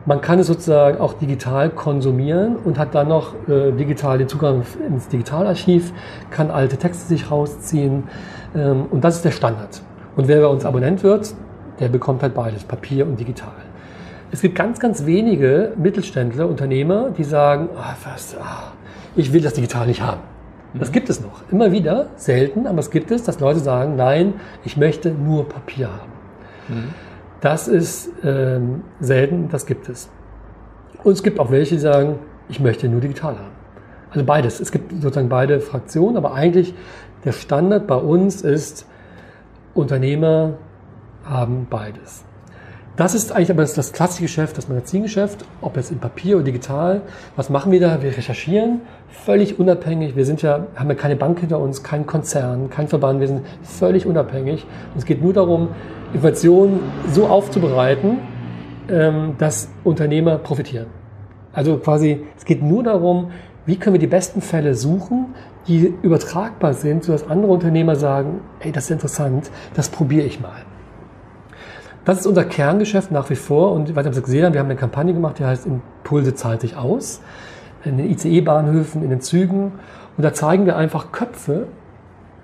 [0.04, 4.62] man kann es sozusagen auch digital konsumieren und hat dann noch äh, digital den Zugang
[4.86, 5.92] ins Digitalarchiv,
[6.30, 8.04] kann alte Texte sich rausziehen
[8.54, 9.80] ähm, und das ist der Standard.
[10.16, 11.34] Und wer bei uns Abonnent wird,
[11.78, 13.67] der bekommt halt beides, Papier und digital.
[14.30, 18.72] Es gibt ganz, ganz wenige Mittelständler, Unternehmer, die sagen, ah, was, ah,
[19.16, 20.20] ich will das digital nicht haben.
[20.74, 20.92] Das mhm.
[20.92, 21.42] gibt es noch.
[21.50, 25.88] Immer wieder, selten, aber es gibt es, dass Leute sagen, nein, ich möchte nur Papier
[25.88, 26.12] haben.
[26.68, 26.94] Mhm.
[27.40, 30.10] Das ist ähm, selten, das gibt es.
[31.04, 33.56] Und es gibt auch welche, die sagen, ich möchte nur digital haben.
[34.10, 34.60] Also beides.
[34.60, 36.74] Es gibt sozusagen beide Fraktionen, aber eigentlich
[37.24, 38.86] der Standard bei uns ist,
[39.74, 40.54] Unternehmer
[41.24, 42.24] haben beides.
[42.98, 47.02] Das ist eigentlich aber das, klassische Geschäft, das Magazingeschäft, ob jetzt in Papier oder digital.
[47.36, 48.02] Was machen wir da?
[48.02, 48.80] Wir recherchieren
[49.24, 50.16] völlig unabhängig.
[50.16, 53.20] Wir sind ja, haben ja keine Bank hinter uns, kein Konzern, kein Verband.
[53.20, 54.66] Wir sind völlig unabhängig.
[54.94, 55.68] Und es geht nur darum,
[56.12, 56.80] Informationen
[57.12, 58.18] so aufzubereiten,
[58.90, 60.86] ähm, dass Unternehmer profitieren.
[61.52, 63.30] Also quasi, es geht nur darum,
[63.64, 65.36] wie können wir die besten Fälle suchen,
[65.68, 70.64] die übertragbar sind, sodass andere Unternehmer sagen, hey, das ist interessant, das probiere ich mal.
[72.04, 75.12] Das ist unser Kerngeschäft nach wie vor und Sie gesehen haben, wir haben eine Kampagne
[75.12, 77.20] gemacht, die heißt Impulse zahlt sich aus,
[77.84, 79.72] in den ICE-Bahnhöfen, in den Zügen
[80.16, 81.66] und da zeigen wir einfach Köpfe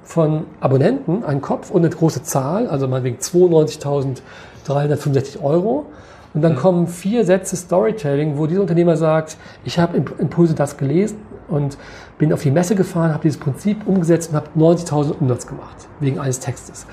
[0.03, 5.87] von Abonnenten, einen Kopf und eine große Zahl, also meinetwegen 92.365 Euro
[6.35, 6.59] und dann mhm.
[6.59, 11.79] kommen vier Sätze Storytelling, wo dieser Unternehmer sagt, ich habe Impulse das gelesen und
[12.19, 16.19] bin auf die Messe gefahren, habe dieses Prinzip umgesetzt und habe 90.000 Umsatz gemacht, wegen
[16.19, 16.87] eines Textes.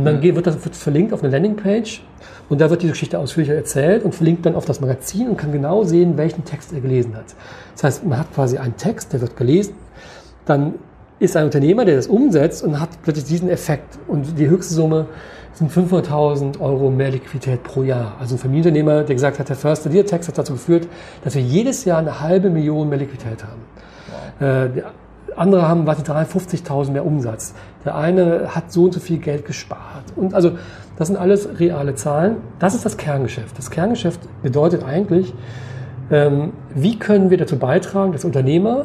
[0.00, 2.02] Und dann wird das wird verlinkt auf eine Landingpage
[2.48, 5.52] und da wird diese Geschichte ausführlicher erzählt und verlinkt dann auf das Magazin und kann
[5.52, 7.26] genau sehen, welchen Text er gelesen hat.
[7.74, 9.74] Das heißt, man hat quasi einen Text, der wird gelesen,
[10.46, 10.74] dann
[11.18, 15.06] ist ein Unternehmer, der das umsetzt und hat plötzlich diesen Effekt und die höchste Summe
[15.52, 18.16] sind 500.000 Euro mehr Liquidität pro Jahr.
[18.18, 20.88] Also ein Familienunternehmer, der gesagt hat, Herr Förster, dieser Text hat dazu geführt,
[21.22, 23.60] dass wir jedes Jahr eine halbe Million mehr Liquidität haben.
[24.38, 24.76] Wow.
[24.78, 24.82] Äh,
[25.40, 27.54] andere haben, was 350.000 mehr Umsatz.
[27.84, 30.04] Der eine hat so und so viel Geld gespart.
[30.14, 30.52] Und also,
[30.96, 32.36] das sind alles reale Zahlen.
[32.58, 33.56] Das ist das Kerngeschäft.
[33.56, 35.32] Das Kerngeschäft bedeutet eigentlich,
[36.10, 38.84] ähm, wie können wir dazu beitragen, dass Unternehmer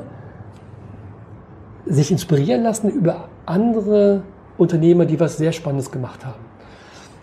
[1.85, 4.23] sich inspirieren lassen über andere
[4.57, 6.39] Unternehmer, die was sehr Spannendes gemacht haben.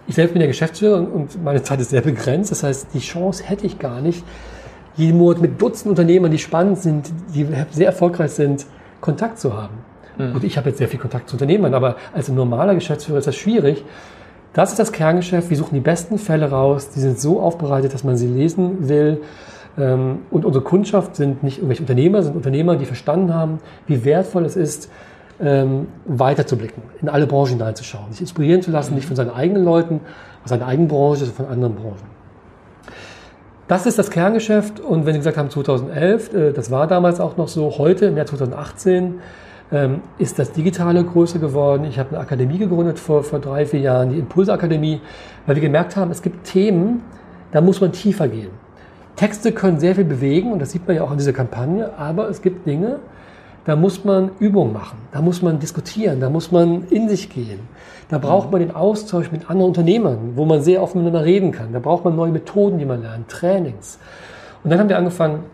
[0.07, 2.51] Ich selbst bin der Geschäftsführer und meine Zeit ist sehr begrenzt.
[2.51, 4.25] Das heißt, die Chance hätte ich gar nicht,
[4.97, 8.67] jeden Monat mit Dutzenden Unternehmern, die spannend sind, die sehr erfolgreich sind,
[9.03, 9.75] Kontakt zu haben.
[10.17, 10.37] Mhm.
[10.37, 13.27] Und ich habe jetzt sehr viel Kontakt zu Unternehmern, aber als ein normaler Geschäftsführer ist
[13.27, 13.85] das schwierig.
[14.55, 15.51] Das ist das Kerngeschäft.
[15.51, 16.91] Wir suchen die besten Fälle raus.
[16.91, 19.21] Die sind so aufbereitet, dass man sie lesen will.
[19.79, 24.45] Ähm, und unsere Kundschaft sind nicht irgendwelche Unternehmer, sind Unternehmer, die verstanden haben, wie wertvoll
[24.45, 24.91] es ist,
[25.41, 30.01] ähm, weiterzublicken, in alle Branchen hineinzuschauen, sich inspirieren zu lassen, nicht von seinen eigenen Leuten,
[30.45, 32.22] aus seiner eigenen Branche, sondern von anderen Branchen.
[33.73, 37.39] Das ist das Kerngeschäft und wenn Sie gesagt haben 2011, äh, das war damals auch
[37.39, 39.15] noch so, heute im Jahr 2018
[39.73, 41.87] ähm, ist das Digitale größer geworden.
[41.89, 45.01] Ich habe eine Akademie gegründet vor, vor drei, vier Jahren, die Impulsakademie,
[45.47, 47.01] weil wir gemerkt haben, es gibt Themen,
[47.53, 48.51] da muss man tiefer gehen.
[49.17, 52.29] Texte können sehr viel bewegen und das sieht man ja auch in dieser Kampagne, aber
[52.29, 52.99] es gibt Dinge,
[53.65, 57.61] da muss man Übung machen, da muss man diskutieren, da muss man in sich gehen.
[58.09, 61.73] Da braucht man den Austausch mit anderen Unternehmern, wo man sehr offen miteinander reden kann.
[61.73, 63.99] Da braucht man neue Methoden, die man lernt, Trainings.
[64.63, 65.45] Und dann haben wir angefangen,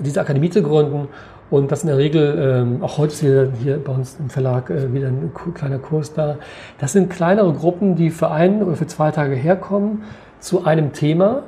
[0.00, 1.08] diese Akademie zu gründen
[1.48, 4.68] und das in der Regel, ähm, auch heute ist hier, hier bei uns im Verlag
[4.70, 6.38] äh, wieder ein kleiner Kurs da.
[6.78, 10.02] Das sind kleinere Gruppen, die für einen oder für zwei Tage herkommen
[10.40, 11.44] zu einem Thema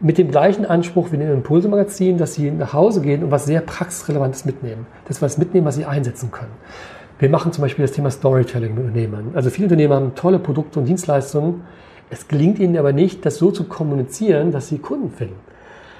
[0.00, 3.46] mit dem gleichen Anspruch wie in dem Impulse-Magazin, dass sie nach Hause gehen und was
[3.46, 4.86] sehr praxisrelevantes mitnehmen.
[5.06, 6.52] Das was mitnehmen, was sie einsetzen können.
[7.18, 9.30] Wir machen zum Beispiel das Thema Storytelling mit Unternehmern.
[9.34, 11.62] Also viele Unternehmer haben tolle Produkte und Dienstleistungen.
[12.10, 15.36] Es gelingt ihnen aber nicht, das so zu kommunizieren, dass sie Kunden finden.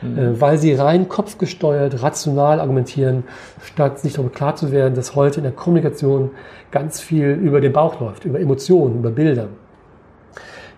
[0.02, 0.18] Mhm.
[0.18, 3.24] Äh, weil sie rein kopfgesteuert, rational argumentieren,
[3.62, 6.30] statt sich darüber klar zu werden, dass heute in der Kommunikation
[6.70, 9.48] ganz viel über den Bauch läuft, über Emotionen, über Bilder.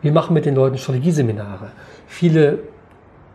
[0.02, 1.72] Wir machen mit den Leuten Strategieseminare.
[2.06, 2.60] Viele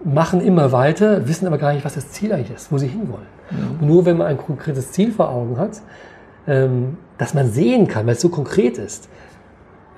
[0.05, 3.27] machen immer weiter, wissen aber gar nicht, was das Ziel eigentlich ist, wo sie hinwollen.
[3.51, 3.81] Mhm.
[3.81, 5.81] Und nur wenn man ein konkretes Ziel vor Augen hat,
[6.47, 9.10] ähm, das man sehen kann, weil es so konkret ist,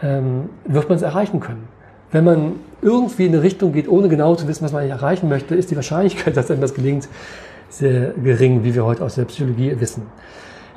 [0.01, 1.67] ähm, wird man es erreichen können.
[2.12, 5.27] Wenn man irgendwie in eine Richtung geht, ohne genau zu wissen, was man eigentlich erreichen
[5.27, 7.08] möchte, ist die Wahrscheinlichkeit, dass einem das gelingt,
[7.69, 10.03] sehr gering, wie wir heute aus der Psychologie wissen.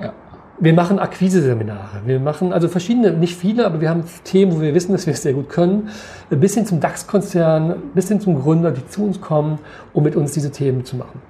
[0.01, 0.13] Ja.
[0.61, 2.01] Wir machen Akquise-Seminare.
[2.05, 5.13] Wir machen also verschiedene, nicht viele, aber wir haben Themen, wo wir wissen, dass wir
[5.13, 5.91] es sehr gut können.
[6.31, 9.61] Bis hin zum DAX-Konzern, bis hin zum Gründer, die zu uns kommen,
[9.93, 11.23] um mit uns diese Themen zu machen.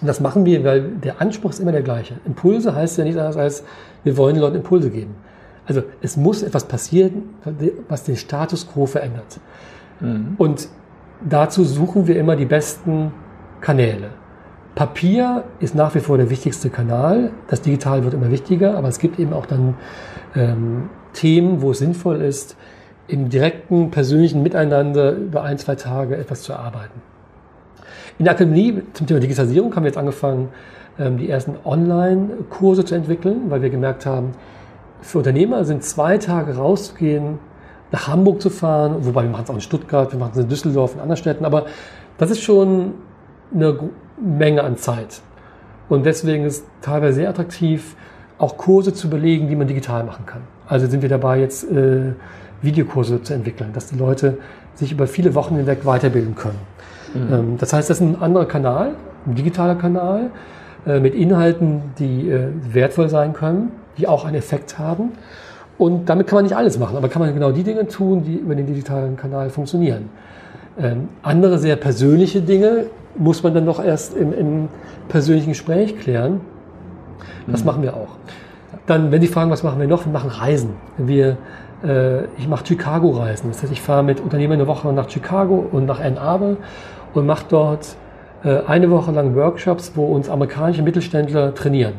[0.00, 2.14] Und das machen wir, weil der Anspruch ist immer der gleiche.
[2.24, 3.64] Impulse heißt ja nicht anders als,
[4.04, 5.14] wir wollen den Leuten Impulse geben.
[5.66, 7.34] Also es muss etwas passieren,
[7.88, 9.40] was den Status quo verändert.
[10.00, 10.34] Mhm.
[10.38, 10.68] Und
[11.28, 13.12] dazu suchen wir immer die besten
[13.60, 14.10] Kanäle.
[14.74, 17.32] Papier ist nach wie vor der wichtigste Kanal.
[17.48, 19.74] Das Digital wird immer wichtiger, aber es gibt eben auch dann
[20.36, 22.56] ähm, Themen, wo es sinnvoll ist,
[23.08, 27.00] im direkten persönlichen Miteinander über ein, zwei Tage etwas zu erarbeiten.
[28.18, 30.48] In der Akademie zum Thema Digitalisierung haben wir jetzt angefangen,
[30.98, 34.32] ähm, die ersten Online-Kurse zu entwickeln, weil wir gemerkt haben,
[35.00, 37.38] für Unternehmer sind zwei Tage rauszugehen,
[37.92, 40.48] nach Hamburg zu fahren, wobei wir machen es auch in Stuttgart, wir machen es in
[40.48, 41.66] Düsseldorf und anderen Städten, aber
[42.18, 42.94] das ist schon
[43.54, 43.78] eine
[44.20, 45.20] Menge an Zeit.
[45.88, 47.94] Und deswegen ist es teilweise sehr attraktiv,
[48.36, 50.42] auch Kurse zu belegen, die man digital machen kann.
[50.66, 52.14] Also sind wir dabei, jetzt äh,
[52.62, 54.38] Videokurse zu entwickeln, dass die Leute
[54.74, 56.58] sich über viele Wochen hinweg weiterbilden können.
[57.14, 57.32] Mhm.
[57.32, 58.92] Ähm, das heißt, das ist ein anderer Kanal,
[59.26, 60.30] ein digitaler Kanal
[60.86, 65.12] äh, mit Inhalten, die äh, wertvoll sein können, die auch einen Effekt haben.
[65.76, 68.36] Und damit kann man nicht alles machen, aber kann man genau die Dinge tun, die
[68.36, 70.10] über den digitalen Kanal funktionieren.
[70.80, 74.68] Ähm, andere sehr persönliche Dinge muss man dann noch erst im, im
[75.08, 76.40] persönlichen Gespräch klären.
[77.46, 77.66] Das mhm.
[77.66, 78.16] machen wir auch.
[78.86, 80.06] Dann, wenn Sie fragen, was machen wir noch?
[80.06, 80.70] Wir machen Reisen.
[80.96, 81.36] Wir,
[81.84, 83.50] äh, ich mache Chicago-Reisen.
[83.50, 86.56] Das heißt, ich fahre mit Unternehmern eine Woche nach Chicago und nach Ann Arbor
[87.18, 87.96] und mache dort
[88.44, 91.94] äh, eine Woche lang Workshops, wo uns amerikanische Mittelständler trainieren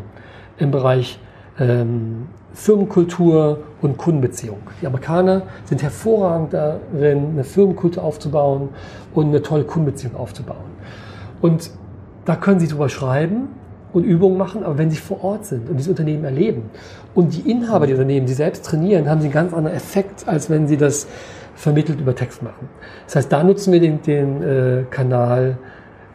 [0.57, 1.19] im Bereich
[1.59, 4.57] ähm, Firmenkultur und Kundenbeziehung.
[4.81, 8.69] Die Amerikaner sind hervorragend darin, eine Firmenkultur aufzubauen
[9.13, 10.57] und eine tolle Kundenbeziehung aufzubauen.
[11.41, 11.71] Und
[12.25, 13.49] da können Sie drüber schreiben
[13.93, 16.69] und Übungen machen, aber wenn Sie vor Ort sind und dieses Unternehmen erleben
[17.15, 20.49] und die Inhaber der Unternehmen, die selbst trainieren, haben Sie einen ganz anderen Effekt, als
[20.49, 21.07] wenn Sie das
[21.59, 22.69] vermittelt über Text machen.
[23.05, 25.57] Das heißt, da nutzen wir den, den äh, Kanal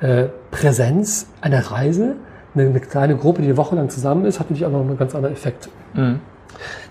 [0.00, 2.16] äh, Präsenz einer Reise.
[2.54, 4.96] Eine, eine, kleine Gruppe, die eine Woche lang zusammen ist, hat natürlich auch noch einen
[4.96, 5.68] ganz anderen Effekt.
[5.92, 6.20] Mhm.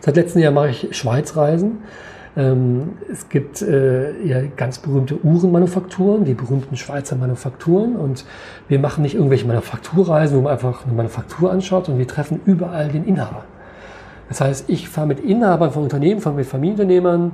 [0.02, 1.80] Seit letztem Jahr mache ich Schweizreisen.
[2.38, 7.96] Ähm, es gibt äh, ja ganz berühmte Uhrenmanufakturen, die berühmten Schweizer Manufakturen.
[7.96, 8.24] Und
[8.68, 12.89] wir machen nicht irgendwelche Manufakturreisen, wo man einfach eine Manufaktur anschaut, sondern wir treffen überall
[12.89, 13.46] den Inhaber.
[14.30, 17.32] Das heißt, ich fahre mit Inhabern von Unternehmen, fahre mit Familienunternehmern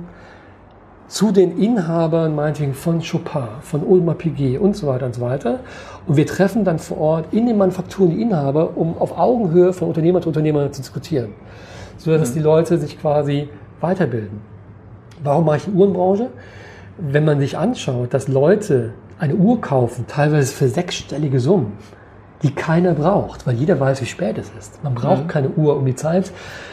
[1.10, 5.58] zu den Inhabern, meinetwegen von Chopin, von Ulmer Piguet und so weiter und so weiter.
[6.06, 9.88] Und wir treffen dann vor Ort in den Manufakturen die Inhaber, um auf Augenhöhe von
[9.88, 11.30] Unternehmer zu Unternehmer zu diskutieren.
[11.96, 12.34] So dass mhm.
[12.34, 13.48] die Leute sich quasi
[13.80, 14.40] weiterbilden.
[15.24, 16.28] Warum mache ich die Uhrenbranche?
[16.96, 21.72] Wenn man sich anschaut, dass Leute eine Uhr kaufen, teilweise für sechsstellige Summen,
[22.44, 24.82] die keiner braucht, weil jeder weiß, wie spät es ist.
[24.84, 25.28] Man braucht mhm.
[25.28, 26.30] keine Uhr, um die Zeit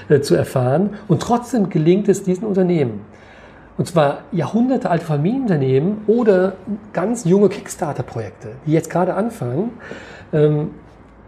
[0.09, 0.91] äh, zu erfahren.
[1.07, 3.01] Und trotzdem gelingt es diesen Unternehmen.
[3.77, 6.53] Und zwar Jahrhunderte alte Familienunternehmen oder
[6.93, 9.71] ganz junge Kickstarter-Projekte, die jetzt gerade anfangen,
[10.33, 10.71] ähm,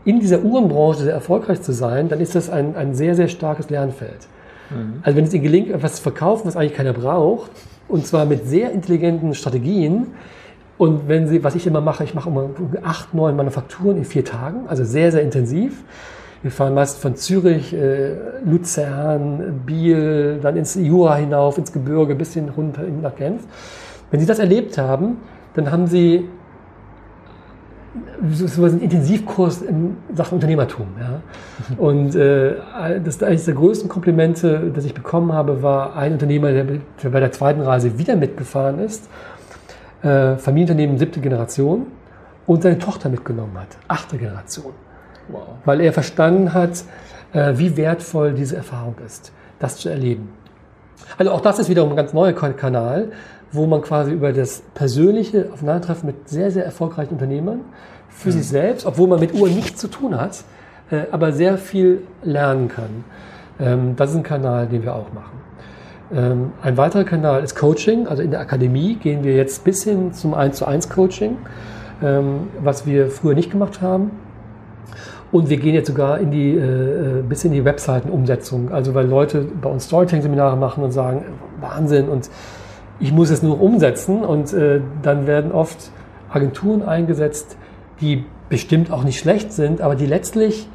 [0.05, 3.69] in dieser Uhrenbranche sehr erfolgreich zu sein, dann ist das ein, ein sehr, sehr starkes
[3.69, 4.27] Lernfeld.
[4.69, 4.99] Mhm.
[5.03, 7.51] Also wenn es ihnen gelingt, etwas zu verkaufen, was eigentlich keiner braucht,
[7.87, 10.07] und zwar mit sehr intelligenten Strategien,
[10.79, 12.49] und wenn sie, was ich immer mache, ich mache immer
[12.83, 15.83] acht, neun Manufakturen in vier Tagen, also sehr, sehr intensiv.
[16.41, 22.33] Wir fahren meist von Zürich, äh, Luzern, Biel, dann ins Jura hinauf, ins Gebirge, bis
[22.33, 23.43] hin runter nach Genf.
[24.09, 25.17] Wenn Sie das erlebt haben,
[25.55, 26.29] dann haben Sie
[28.31, 30.87] so ein Intensivkurs in Sachen Unternehmertum.
[30.99, 31.21] Ja.
[31.77, 32.55] Und äh,
[33.03, 36.65] das eines der größten Komplimente, das ich bekommen habe, war ein Unternehmer, der,
[37.03, 39.09] der bei der zweiten Reise wieder mitgefahren ist,
[40.03, 41.87] äh, Familienunternehmen siebte Generation
[42.45, 44.73] und seine Tochter mitgenommen hat, achte Generation.
[45.31, 45.41] Wow.
[45.65, 46.83] Weil er verstanden hat,
[47.33, 50.29] äh, wie wertvoll diese Erfahrung ist, das zu erleben.
[51.17, 53.11] Also auch das ist wiederum ein ganz neuer Kanal,
[53.51, 57.61] wo man quasi über das persönliche Aufeinandertreffen mit sehr, sehr erfolgreichen Unternehmern
[58.09, 58.33] für mhm.
[58.33, 60.43] sich selbst, obwohl man mit Uhr nichts zu tun hat,
[60.91, 63.03] äh, aber sehr viel lernen kann.
[63.59, 65.39] Ähm, das ist ein Kanal, den wir auch machen.
[66.11, 68.07] Ähm, ein weiterer Kanal ist Coaching.
[68.07, 71.37] Also in der Akademie gehen wir jetzt bis hin zum 1 zu 1 Coaching,
[72.01, 74.11] ähm, was wir früher nicht gemacht haben.
[75.31, 78.71] Und wir gehen jetzt sogar in die, äh, äh bis in die Webseitenumsetzung.
[78.71, 81.25] Also weil Leute bei uns Storytelling-Seminare machen und sagen,
[81.59, 82.29] Wahnsinn und
[82.99, 84.23] ich muss es nur umsetzen.
[84.23, 85.91] Und äh, dann werden oft
[86.29, 87.57] Agenturen eingesetzt,
[88.01, 90.67] die bestimmt auch nicht schlecht sind, aber die letztlich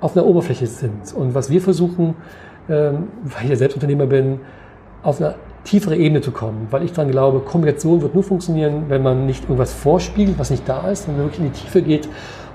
[0.00, 1.12] auf einer Oberfläche sind.
[1.14, 2.14] Und was wir versuchen,
[2.68, 4.40] ähm, weil ich ja selbst Unternehmer bin,
[5.02, 9.02] auf eine tiefere Ebene zu kommen, weil ich daran glaube, Kommunikation wird nur funktionieren, wenn
[9.02, 12.08] man nicht irgendwas vorspiegelt, was nicht da ist, sondern wirklich in die Tiefe geht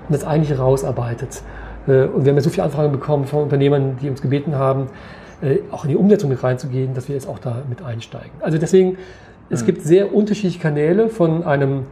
[0.07, 1.41] und das eigentliche rausarbeitet.
[1.87, 4.87] Äh, und wir haben ja so viele Anfragen bekommen von Unternehmern, die uns gebeten haben,
[5.41, 8.31] äh, auch in die Umsetzung mit reinzugehen, dass wir jetzt auch da mit einsteigen.
[8.41, 8.97] Also deswegen,
[9.49, 9.65] es mhm.
[9.67, 11.83] gibt sehr unterschiedliche Kanäle von einem,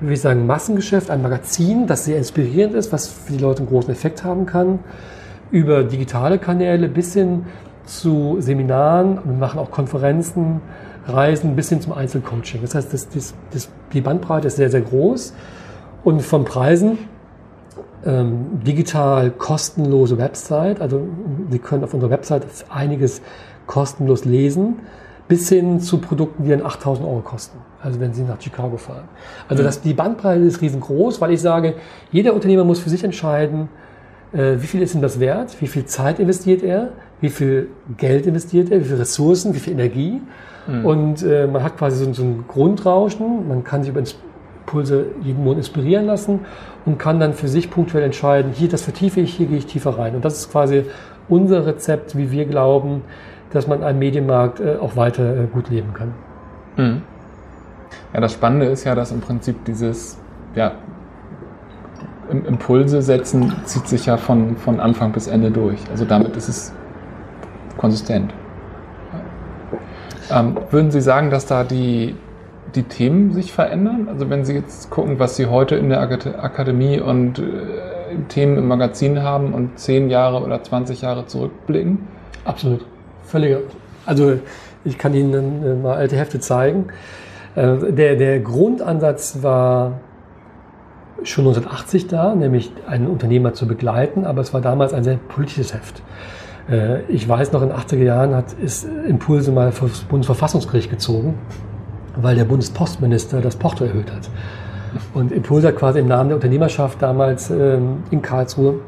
[0.00, 3.68] wie ich sagen, Massengeschäft, ein Magazin, das sehr inspirierend ist, was für die Leute einen
[3.68, 4.80] großen Effekt haben kann,
[5.50, 7.46] über digitale Kanäle bis hin
[7.84, 9.20] zu Seminaren.
[9.24, 10.60] Wir machen auch Konferenzen,
[11.06, 12.60] Reisen bis hin zum Einzelcoaching.
[12.62, 15.34] Das heißt, das, das, das, die Bandbreite ist sehr, sehr groß.
[16.02, 16.98] Und von Preisen
[18.06, 20.80] ähm, digital kostenlose Website.
[20.80, 21.06] Also
[21.50, 23.20] Sie können auf unserer Website einiges
[23.66, 24.76] kostenlos lesen,
[25.28, 27.58] bis hin zu Produkten, die dann 8000 Euro kosten.
[27.82, 29.08] Also wenn Sie nach Chicago fahren.
[29.48, 31.74] Also das, die Bandbreite ist riesengroß, weil ich sage,
[32.10, 33.68] jeder Unternehmer muss für sich entscheiden,
[34.32, 36.90] äh, wie viel ist ihm das wert, wie viel Zeit investiert er,
[37.20, 40.20] wie viel Geld investiert er, wie viele Ressourcen, wie viel Energie.
[40.66, 40.84] Mhm.
[40.84, 44.02] Und äh, man hat quasi so, so ein Grundrauschen, man kann sich über
[44.66, 46.40] Impulse jeden Monat inspirieren lassen
[46.84, 49.96] und kann dann für sich punktuell entscheiden, hier das vertiefe ich, hier gehe ich tiefer
[49.96, 50.16] rein.
[50.16, 50.84] Und das ist quasi
[51.28, 53.02] unser Rezept, wie wir glauben,
[53.52, 56.12] dass man einen Medienmarkt äh, auch weiter äh, gut leben kann.
[56.76, 57.02] Mhm.
[58.12, 60.18] Ja, das Spannende ist ja, dass im Prinzip dieses
[60.54, 60.72] ja,
[62.28, 65.78] Impulse setzen zieht sich ja von, von Anfang bis Ende durch.
[65.90, 66.72] Also damit ist es
[67.76, 68.34] konsistent.
[70.28, 72.16] Ähm, würden Sie sagen, dass da die,
[72.76, 74.08] die Themen sich verändern?
[74.08, 77.42] Also wenn Sie jetzt gucken, was Sie heute in der Akademie und äh,
[78.28, 82.06] Themen im Magazin haben und zehn Jahre oder 20 Jahre zurückblicken?
[82.44, 82.84] Absolut.
[83.24, 83.56] Völlig.
[84.04, 84.38] Also
[84.84, 86.86] ich kann Ihnen äh, mal alte Hefte zeigen.
[87.54, 90.00] Äh, der, der Grundansatz war
[91.22, 95.74] schon 1980 da, nämlich einen Unternehmer zu begleiten, aber es war damals ein sehr politisches
[95.74, 96.02] Heft.
[96.70, 100.90] Äh, ich weiß noch, in den 80er Jahren hat, ist Impulse mal vor das Bundesverfassungsgericht
[100.90, 101.34] gezogen
[102.16, 104.28] weil der Bundespostminister das Porto erhöht hat.
[105.14, 108.80] Und Impulse hat quasi im Namen der Unternehmerschaft damals ähm, in Karlsruhe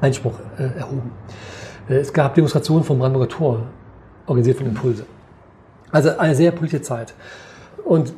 [0.00, 1.10] Einspruch äh, erhoben.
[1.88, 3.62] Äh, es gab Demonstrationen vom Brandenburger Tor,
[4.26, 5.06] organisiert von Impulse.
[5.90, 7.14] Also eine sehr politische Zeit.
[7.84, 8.12] Und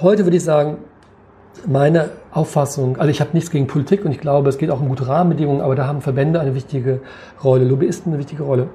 [0.00, 0.78] heute würde ich sagen,
[1.66, 4.88] meine Auffassung, also ich habe nichts gegen Politik und ich glaube, es geht auch um
[4.88, 7.00] gute Rahmenbedingungen, aber da haben Verbände eine wichtige
[7.42, 8.68] Rolle, Lobbyisten eine wichtige Rolle.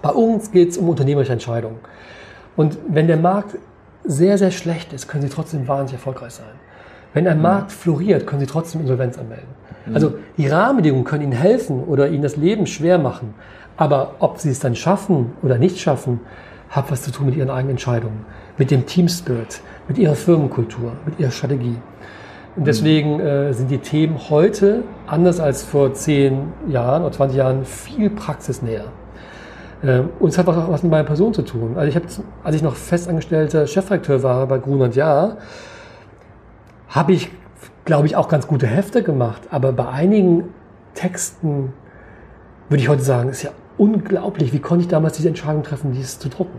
[0.00, 1.76] Bei uns geht es um unternehmerische Entscheidungen.
[2.56, 3.58] Und wenn der Markt
[4.04, 6.46] sehr, sehr schlecht ist, können sie trotzdem wahnsinnig erfolgreich sein.
[7.12, 7.42] Wenn ein mhm.
[7.42, 9.48] Markt floriert, können sie trotzdem Insolvenz anmelden.
[9.86, 9.94] Mhm.
[9.94, 13.34] Also die Rahmenbedingungen können ihnen helfen oder ihnen das Leben schwer machen.
[13.76, 16.20] Aber ob sie es dann schaffen oder nicht schaffen,
[16.68, 18.24] hat was zu tun mit ihren eigenen Entscheidungen,
[18.56, 21.76] mit dem Team Spirit, mit ihrer Firmenkultur, mit ihrer Strategie.
[22.56, 27.64] Und deswegen äh, sind die Themen heute, anders als vor 10 Jahren oder 20 Jahren,
[27.64, 28.84] viel praxisnäher.
[29.82, 31.72] Ähm, und es hat auch was mit meiner Person zu tun.
[31.76, 32.06] Also ich habe,
[32.44, 35.38] als ich noch festangestellter Chefredakteur war bei Grunert Jahr,
[36.88, 37.30] habe ich,
[37.84, 39.42] glaube ich, auch ganz gute Hefte gemacht.
[39.50, 40.44] Aber bei einigen
[40.94, 41.72] Texten
[42.68, 46.18] würde ich heute sagen, ist ja unglaublich, wie konnte ich damals diese Entscheidung treffen, dies
[46.18, 46.58] zu drucken?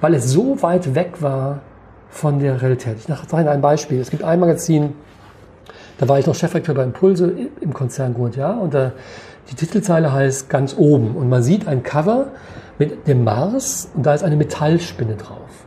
[0.00, 1.60] Weil es so weit weg war
[2.08, 2.96] von der Realität.
[2.98, 4.00] Ich sage Ihnen ein Beispiel.
[4.00, 4.94] Es gibt ein Magazin,
[5.98, 8.92] da war ich noch Chefredakteur bei Impulse im Konzern Grund, ja, und da,
[9.48, 12.28] die Titelzeile heißt ganz oben und man sieht ein Cover
[12.78, 15.66] mit dem Mars und da ist eine Metallspinne drauf.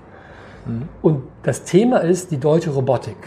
[0.65, 0.87] Mhm.
[1.01, 3.17] Und das Thema ist die deutsche Robotik.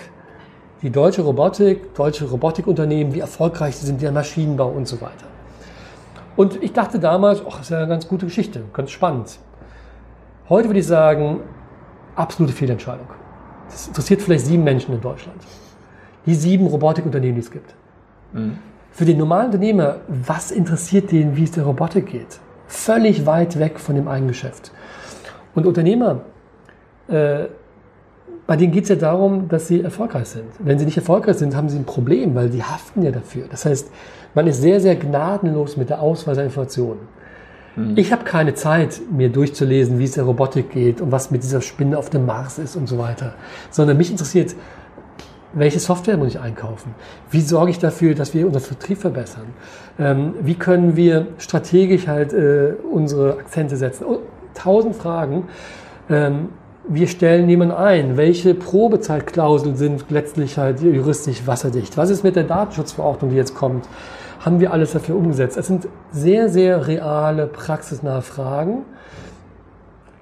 [0.83, 5.27] Die deutsche Robotik, deutsche Robotikunternehmen, wie erfolgreich sie sind, der Maschinenbau und so weiter.
[6.37, 9.39] Und ich dachte damals, ach, das ist ja eine ganz gute Geschichte, ganz spannend.
[10.49, 11.41] Heute würde ich sagen,
[12.15, 13.07] absolute Fehlentscheidung.
[13.71, 15.41] Das interessiert vielleicht sieben Menschen in Deutschland.
[16.27, 17.75] Die sieben Robotikunternehmen, die es gibt.
[18.33, 18.59] Mhm.
[18.97, 22.41] Für den normalen Unternehmer, was interessiert den, wie es der Robotik geht?
[22.67, 24.73] Völlig weit weg von dem eigenen Geschäft.
[25.55, 26.23] Und Unternehmer,
[27.07, 27.45] äh,
[28.47, 30.47] bei denen geht es ja darum, dass sie erfolgreich sind.
[30.61, 33.45] Wenn sie nicht erfolgreich sind, haben sie ein Problem, weil sie haften ja dafür.
[33.51, 33.91] Das heißt,
[34.33, 37.01] man ist sehr, sehr gnadenlos mit der Auswahl der Informationen.
[37.77, 37.99] Mhm.
[37.99, 41.61] Ich habe keine Zeit, mir durchzulesen, wie es der Robotik geht und was mit dieser
[41.61, 43.35] Spinne auf dem Mars ist und so weiter.
[43.71, 44.57] Sondern mich interessiert,
[45.53, 46.95] welche Software muss ich einkaufen?
[47.31, 49.47] Wie sorge ich dafür, dass wir unseren Vertrieb verbessern?
[49.99, 54.05] Ähm, wie können wir strategisch halt äh, unsere Akzente setzen?
[54.09, 54.19] Oh,
[54.55, 55.49] tausend Fragen.
[56.11, 56.51] Ähm,
[56.89, 58.17] wir stellen jemanden ein.
[58.17, 61.97] Welche Probezeitklauseln sind letztlich halt juristisch wasserdicht?
[61.97, 63.89] Was ist mit der Datenschutzverordnung, die jetzt kommt?
[64.41, 65.57] Haben wir alles dafür umgesetzt?
[65.57, 68.83] Es sind sehr, sehr reale, praxisnahe Fragen,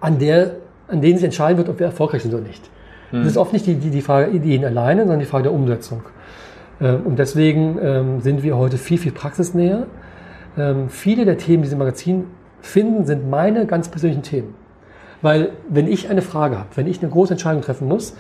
[0.01, 0.57] an, der,
[0.89, 2.71] an denen sich entscheiden wird, ob wir erfolgreich sind oder nicht.
[3.15, 3.23] Mhm.
[3.23, 6.03] Das ist oft nicht die, die, die Frage Ideen alleine, sondern die Frage der Umsetzung.
[6.81, 9.87] Ähm, und deswegen ähm, sind wir heute viel, viel praxisnäher.
[10.59, 12.25] Ähm, viele der Themen, die Sie im Magazin
[12.61, 14.55] finden, sind meine ganz persönlichen Themen.
[15.23, 18.17] Weil wenn ich eine Frage habe, wenn ich eine große Entscheidung treffen muss,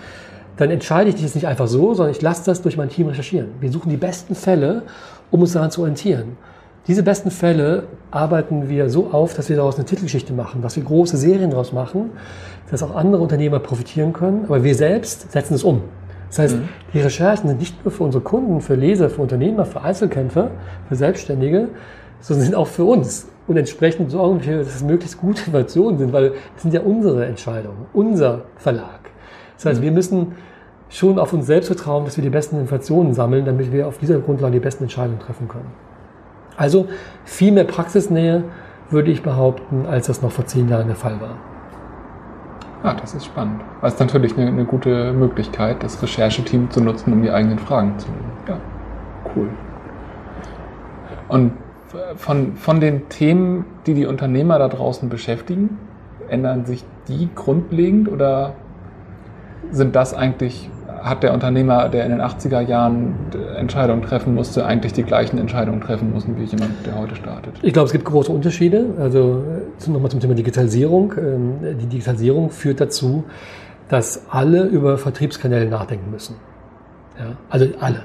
[0.56, 3.48] dann entscheide ich das nicht einfach so, sondern ich lasse das durch mein Team recherchieren.
[3.60, 4.82] Wir suchen die besten Fälle,
[5.32, 6.36] um uns daran zu orientieren.
[6.86, 10.84] Diese besten Fälle arbeiten wir so auf, dass wir daraus eine Titelgeschichte machen, dass wir
[10.84, 12.10] große Serien daraus machen,
[12.70, 15.82] dass auch andere Unternehmer profitieren können, aber wir selbst setzen es um.
[16.28, 16.68] Das heißt, mhm.
[16.92, 20.50] die Recherchen sind nicht nur für unsere Kunden, für Leser, für Unternehmer, für Einzelkämpfer,
[20.88, 21.68] für Selbstständige,
[22.20, 23.28] sondern sind auch für uns.
[23.46, 27.24] Und entsprechend sorgen wir, dass es möglichst gute Informationen sind, weil es sind ja unsere
[27.24, 29.00] Entscheidungen, unser Verlag.
[29.56, 29.84] Das heißt, mhm.
[29.84, 30.32] wir müssen
[30.90, 34.18] schon auf uns selbst vertrauen, dass wir die besten Informationen sammeln, damit wir auf dieser
[34.18, 35.72] Grundlage die besten Entscheidungen treffen können.
[36.56, 36.88] Also
[37.24, 38.44] viel mehr Praxisnähe,
[38.90, 41.36] würde ich behaupten, als das noch vor zehn Jahren der Fall war.
[42.82, 43.62] Ah, das ist spannend.
[43.80, 47.98] Das ist natürlich eine, eine gute Möglichkeit, das Rechercheteam zu nutzen, um die eigenen Fragen
[47.98, 48.08] zu.
[48.46, 48.58] Ja,
[49.34, 49.48] cool.
[51.28, 51.52] Und
[52.16, 55.78] von, von den Themen, die die Unternehmer da draußen beschäftigen,
[56.28, 58.54] ändern sich die grundlegend oder
[59.70, 60.70] sind das eigentlich
[61.04, 63.14] hat der Unternehmer, der in den 80er Jahren
[63.58, 67.52] Entscheidungen treffen musste, eigentlich die gleichen Entscheidungen treffen müssen wie jemand, der heute startet?
[67.60, 68.86] Ich glaube, es gibt große Unterschiede.
[68.98, 69.44] Also
[69.86, 71.12] nochmal zum Thema Digitalisierung.
[71.18, 73.24] Ähm, die Digitalisierung führt dazu,
[73.90, 76.36] dass alle über Vertriebskanäle nachdenken müssen.
[77.18, 78.00] Ja, also alle.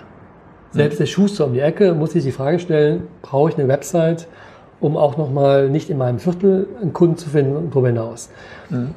[0.72, 4.28] Selbst der Schuster um die Ecke muss sich die Frage stellen, brauche ich eine Website,
[4.82, 8.30] um auch nochmal nicht in meinem Viertel einen Kunden zu finden und darüber hinaus.
[8.70, 8.90] Mhm.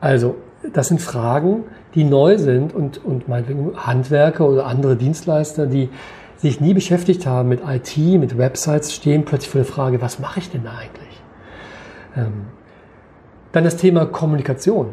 [0.00, 0.36] Also,
[0.72, 5.88] das sind Fragen, die neu sind und, und meinetwegen Handwerker oder andere Dienstleister, die
[6.36, 10.40] sich nie beschäftigt haben mit IT, mit Websites, stehen plötzlich vor der Frage, was mache
[10.40, 11.22] ich denn da eigentlich?
[12.16, 12.46] Ähm,
[13.52, 14.88] dann das Thema Kommunikation.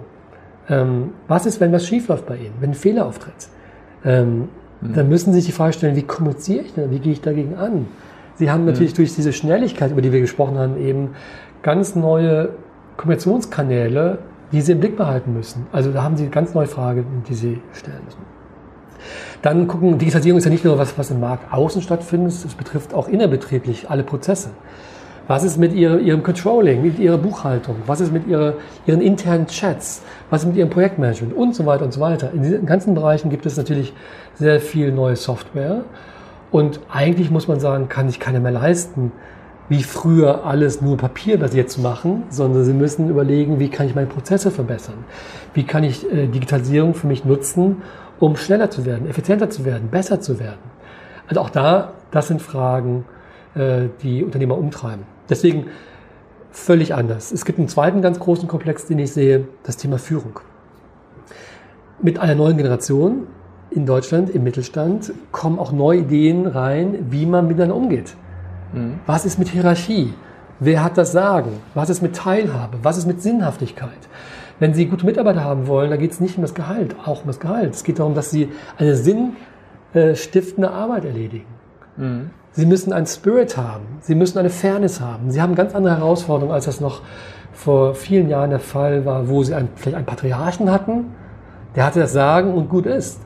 [0.69, 3.49] Ähm, was ist, wenn was schiefläuft bei Ihnen, wenn ein Fehler auftritt?
[4.03, 4.49] Ähm,
[4.81, 4.93] mhm.
[4.93, 7.55] Dann müssen Sie sich die Frage stellen, wie kommuniziere ich denn, wie gehe ich dagegen
[7.55, 7.87] an?
[8.35, 8.97] Sie haben natürlich mhm.
[8.97, 11.11] durch diese Schnelligkeit, über die wir gesprochen haben, eben
[11.61, 12.49] ganz neue
[12.97, 14.19] Kommunikationskanäle
[14.51, 15.67] die Sie im Blick behalten müssen.
[15.71, 18.21] Also da haben Sie ganz neue Fragen, die Sie stellen müssen.
[19.41, 22.93] Dann gucken, Digitalisierung ist ja nicht nur was, was im Markt außen stattfindet, es betrifft
[22.93, 24.49] auch innerbetrieblich alle Prozesse.
[25.27, 27.77] Was ist mit ihrer, Ihrem Controlling, mit Ihrer Buchhaltung?
[27.87, 28.53] Was ist mit ihrer,
[28.85, 30.03] Ihren internen Chats?
[30.29, 31.35] Was ist mit Ihrem Projektmanagement?
[31.35, 32.31] Und so weiter und so weiter.
[32.31, 33.93] In diesen ganzen Bereichen gibt es natürlich
[34.35, 35.83] sehr viel neue Software.
[36.51, 39.11] Und eigentlich muss man sagen, kann sich keiner mehr leisten,
[39.69, 44.07] wie früher alles nur papierbasiert zu machen, sondern sie müssen überlegen, wie kann ich meine
[44.07, 45.05] Prozesse verbessern?
[45.53, 47.81] Wie kann ich äh, Digitalisierung für mich nutzen,
[48.19, 50.59] um schneller zu werden, effizienter zu werden, besser zu werden?
[51.27, 53.05] Also auch da, das sind Fragen,
[53.55, 55.03] äh, die Unternehmer umtreiben.
[55.29, 55.67] Deswegen
[56.51, 57.31] völlig anders.
[57.31, 60.39] Es gibt einen zweiten ganz großen Komplex, den ich sehe, das Thema Führung.
[62.01, 63.27] Mit einer neuen Generation
[63.71, 68.15] in Deutschland, im Mittelstand, kommen auch neue Ideen rein, wie man miteinander umgeht.
[68.75, 68.99] Mhm.
[69.05, 70.13] Was ist mit Hierarchie?
[70.59, 71.51] Wer hat das Sagen?
[71.73, 72.77] Was ist mit Teilhabe?
[72.83, 73.89] Was ist mit Sinnhaftigkeit?
[74.59, 77.27] Wenn Sie gute Mitarbeiter haben wollen, da geht es nicht um das Gehalt, auch um
[77.27, 77.73] das Gehalt.
[77.73, 81.47] Es geht darum, dass Sie eine sinnstiftende Arbeit erledigen.
[81.97, 82.29] Mhm.
[82.51, 83.85] Sie müssen einen Spirit haben.
[83.99, 85.29] Sie müssen eine Fairness haben.
[85.29, 87.01] Sie haben ganz andere Herausforderungen, als das noch
[87.51, 91.07] vor vielen Jahren der Fall war, wo Sie einen, vielleicht einen Patriarchen hatten,
[91.75, 93.19] der hatte das Sagen und gut ist.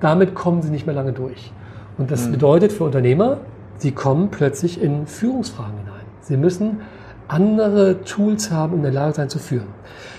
[0.00, 1.52] Damit kommen Sie nicht mehr lange durch.
[1.98, 2.32] Und das mhm.
[2.32, 3.38] bedeutet für Unternehmer,
[3.82, 6.04] Sie kommen plötzlich in Führungsfragen hinein.
[6.20, 6.82] Sie müssen
[7.26, 9.66] andere Tools haben, um in der Lage sein zu führen.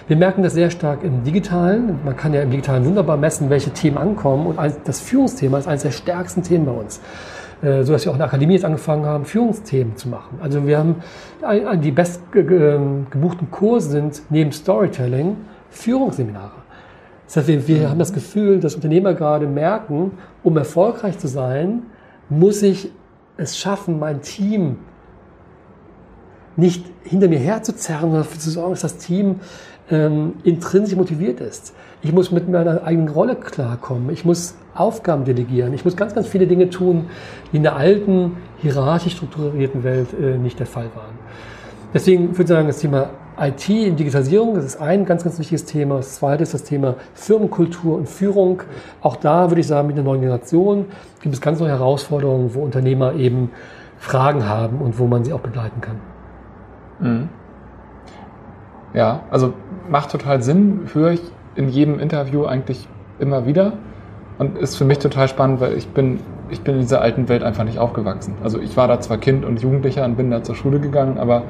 [0.10, 1.98] Wir merken das sehr stark im Digitalen.
[2.04, 4.48] Man kann ja im Digitalen wunderbar messen, welche Themen ankommen.
[4.48, 7.00] Und das Führungsthema ist eines der stärksten Themen bei uns.
[7.62, 10.40] Äh, so dass wir auch in der Akademie jetzt angefangen haben, Führungsthemen zu machen.
[10.42, 10.96] Also wir haben
[11.82, 15.38] die best ähm, gebuchten Kurse sind neben Storytelling
[15.70, 16.52] Führungsseminare.
[17.28, 20.12] Das heißt, wir, wir haben das Gefühl, dass Unternehmer gerade merken,
[20.44, 21.84] um erfolgreich zu sein,
[22.28, 22.92] muss ich
[23.38, 24.78] es schaffen, mein Team
[26.56, 29.40] nicht hinter mir herzuzerren, sondern dafür zu sorgen, dass das Team
[29.90, 31.74] ähm, intrinsisch motiviert ist.
[32.02, 34.10] Ich muss mit meiner eigenen Rolle klarkommen.
[34.12, 35.74] Ich muss Aufgaben delegieren.
[35.74, 37.06] Ich muss ganz, ganz viele Dinge tun,
[37.52, 41.18] die in der alten, hierarchisch strukturierten Welt äh, nicht der Fall waren.
[41.94, 43.10] Deswegen würde ich sagen, das Thema
[43.40, 45.98] IT in Digitalisierung, das ist ein ganz, ganz wichtiges Thema.
[45.98, 48.62] Das zweite ist das Thema Firmenkultur und Führung.
[49.02, 50.86] Auch da würde ich sagen, mit der neuen Generation
[51.22, 53.52] gibt es ganz neue Herausforderungen, wo Unternehmer eben
[53.98, 55.96] Fragen haben und wo man sie auch begleiten kann.
[57.00, 57.30] Mhm.
[58.94, 59.54] Ja, also
[59.90, 61.22] macht total Sinn, höre ich
[61.56, 62.88] in jedem Interview eigentlich
[63.20, 63.74] immer wieder
[64.38, 66.20] und ist für mich total spannend, weil ich bin,
[66.50, 68.36] ich bin in dieser alten Welt einfach nicht aufgewachsen.
[68.44, 71.44] Also ich war da zwar Kind und Jugendlicher und bin da zur Schule gegangen, aber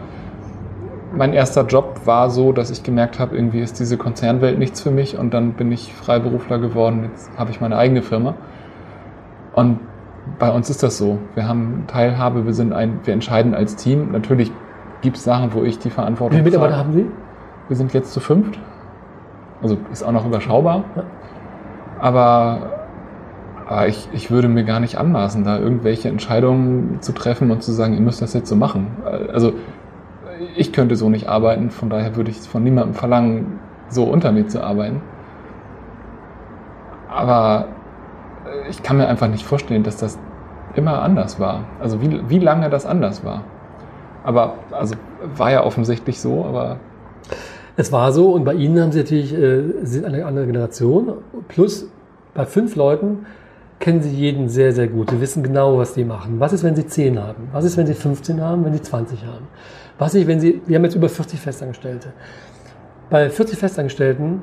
[1.15, 4.91] mein erster Job war so, dass ich gemerkt habe, irgendwie ist diese Konzernwelt nichts für
[4.91, 7.03] mich und dann bin ich Freiberufler geworden.
[7.03, 8.35] Jetzt habe ich meine eigene Firma.
[9.53, 9.79] Und
[10.39, 11.19] bei uns ist das so.
[11.35, 14.11] Wir haben Teilhabe, wir sind ein, wir entscheiden als Team.
[14.11, 14.51] Natürlich
[15.01, 16.45] gibt es Sachen, wo ich die Verantwortung habe.
[16.45, 17.05] Wie viele Mitarbeiter haben Sie?
[17.67, 18.59] Wir sind jetzt zu fünft.
[19.61, 20.83] Also ist auch noch überschaubar.
[20.95, 21.03] Ja.
[21.99, 22.71] Aber
[23.65, 27.71] Aber ich, ich würde mir gar nicht anmaßen, da irgendwelche Entscheidungen zu treffen und zu
[27.71, 28.87] sagen, ihr müsst das jetzt so machen.
[29.31, 29.53] Also
[30.55, 33.59] ich könnte so nicht arbeiten, von daher würde ich von niemandem verlangen,
[33.89, 35.01] so unter mir zu arbeiten.
[37.09, 37.67] Aber
[38.69, 40.17] ich kann mir einfach nicht vorstellen, dass das
[40.75, 41.65] immer anders war.
[41.79, 43.43] Also wie, wie lange das anders war.
[44.23, 44.95] Aber also
[45.35, 46.77] war ja offensichtlich so, aber.
[47.75, 51.13] Es war so und bei Ihnen haben Sie natürlich äh, sind eine andere Generation.
[51.47, 51.89] Plus
[52.33, 53.25] bei fünf Leuten
[53.79, 55.09] kennen Sie jeden sehr, sehr gut.
[55.09, 56.39] Sie wissen genau, was die machen.
[56.39, 57.49] Was ist, wenn Sie zehn haben?
[57.51, 59.47] Was ist, wenn Sie 15 haben, wenn Sie 20 haben?
[59.97, 62.13] Was ist, wenn Sie, wir haben jetzt über 40 Festangestellte.
[63.09, 64.41] Bei 40 Festangestellten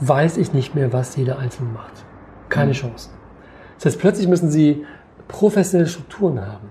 [0.00, 2.04] weiß ich nicht mehr, was jeder Einzelne macht.
[2.48, 2.76] Keine mhm.
[2.76, 3.10] Chance.
[3.76, 4.84] Das heißt, plötzlich müssen Sie
[5.28, 6.70] professionelle Strukturen haben.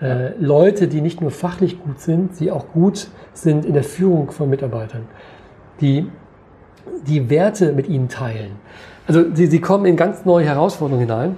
[0.00, 4.30] Äh, Leute, die nicht nur fachlich gut sind, die auch gut sind in der Führung
[4.30, 5.02] von Mitarbeitern,
[5.80, 6.10] die
[7.06, 8.52] die Werte mit ihnen teilen.
[9.06, 11.36] Also sie, sie kommen in ganz neue Herausforderungen hinein.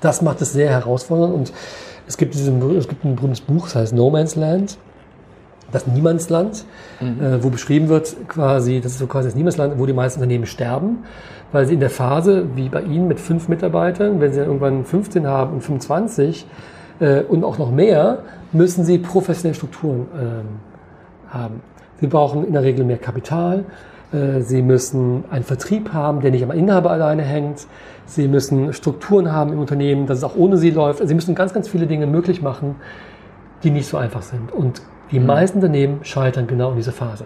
[0.00, 1.52] Das macht es sehr herausfordernd und
[2.08, 4.78] es gibt, diesen, es gibt ein berühmtes Buch, das heißt No Man's Land,
[5.70, 6.64] das Niemandsland,
[7.00, 7.22] mhm.
[7.22, 10.46] äh, wo beschrieben wird quasi, das ist so quasi das Niemandsland, wo die meisten Unternehmen
[10.46, 11.04] sterben,
[11.52, 14.84] weil sie in der Phase, wie bei Ihnen mit fünf Mitarbeitern, wenn sie dann irgendwann
[14.84, 16.46] 15 haben und 25,
[17.00, 18.20] äh, und auch noch mehr,
[18.52, 21.60] müssen sie professionelle Strukturen äh, haben.
[22.00, 23.64] Sie brauchen in der Regel mehr Kapital.
[24.12, 27.66] Äh, sie müssen einen Vertrieb haben, der nicht am Inhaber alleine hängt.
[28.06, 31.06] Sie müssen Strukturen haben im Unternehmen, dass es auch ohne sie läuft.
[31.06, 32.76] Sie müssen ganz, ganz viele Dinge möglich machen,
[33.62, 34.52] die nicht so einfach sind.
[34.52, 35.26] Und die mhm.
[35.26, 37.24] meisten Unternehmen scheitern genau in dieser Phase.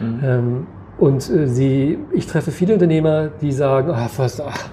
[0.00, 0.20] Mhm.
[0.24, 0.66] Ähm,
[0.98, 4.68] und äh, sie, ich treffe viele Unternehmer, die sagen, ach, was, ach,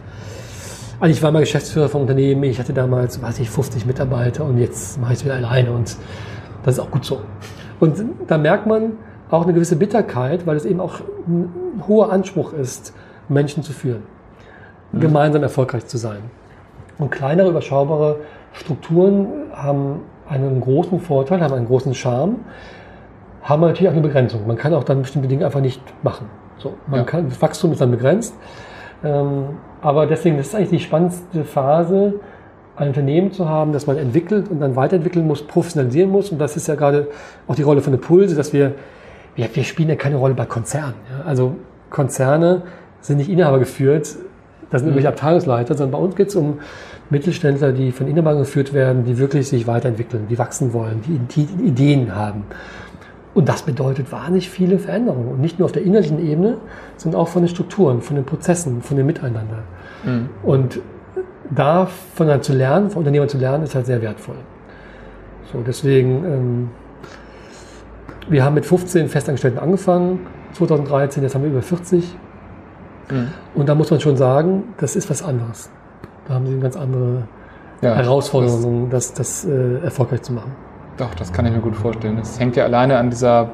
[1.00, 4.58] also ich war mal Geschäftsführer vom Unternehmen, ich hatte damals, weiß ich, 50 Mitarbeiter und
[4.58, 5.96] jetzt mache ich es wieder alleine und
[6.64, 7.22] das ist auch gut so.
[7.80, 8.94] Und da merkt man
[9.30, 12.94] auch eine gewisse Bitterkeit, weil es eben auch ein hoher Anspruch ist,
[13.28, 14.04] Menschen zu führen,
[14.92, 15.00] mhm.
[15.00, 16.20] gemeinsam erfolgreich zu sein.
[16.98, 18.18] Und kleinere, überschaubare
[18.54, 22.38] Strukturen haben einen großen Vorteil, haben einen großen Charme,
[23.42, 24.46] haben natürlich auch eine Begrenzung.
[24.46, 26.28] Man kann auch dann bestimmte Dinge einfach nicht machen.
[26.58, 27.06] So, man ja.
[27.06, 28.36] kann, das Wachstum ist dann begrenzt.
[29.04, 32.16] Ähm, aber deswegen das ist eigentlich die spannendste Phase,
[32.76, 36.32] ein Unternehmen zu haben, das man entwickelt und dann weiterentwickeln muss, professionalisieren muss.
[36.32, 37.08] Und das ist ja gerade
[37.48, 38.74] auch die Rolle von Impulse, dass wir,
[39.40, 40.96] wir, wir spielen ja keine Rolle bei Konzernen.
[41.10, 41.26] Ja?
[41.26, 41.56] Also
[41.90, 42.64] Konzerne
[43.02, 44.16] sind nicht Inhaber geführt,
[44.70, 44.98] das sind mhm.
[44.98, 46.60] irgendwelche Abteilungsleiter, sondern bei uns geht es um
[47.10, 51.66] Mittelständler, die von Inhabern geführt werden, die wirklich sich weiterentwickeln, die wachsen wollen, die, die
[51.66, 52.44] Ideen haben.
[53.34, 55.30] Und das bedeutet wahnsinnig viele Veränderungen.
[55.30, 56.58] Und nicht nur auf der innerlichen Ebene,
[56.98, 59.64] sondern auch von den Strukturen, von den Prozessen, von dem Miteinander.
[60.04, 60.30] Mhm.
[60.44, 60.80] Und
[61.50, 64.36] da voneinander zu lernen, von Unternehmern zu lernen, ist halt sehr wertvoll.
[65.52, 66.70] So, deswegen, ähm,
[68.30, 72.16] wir haben mit 15 Festangestellten angefangen, 2013, jetzt haben wir über 40.
[73.10, 73.28] Mhm.
[73.56, 75.70] Und da muss man schon sagen, das ist was anderes.
[76.28, 77.24] Da haben sie eine ganz andere
[77.82, 80.52] ja, Herausforderung, das, das, das äh, erfolgreich zu machen.
[80.98, 82.18] Doch, das kann ich mir gut vorstellen.
[82.18, 83.50] Das hängt ja alleine an dieser,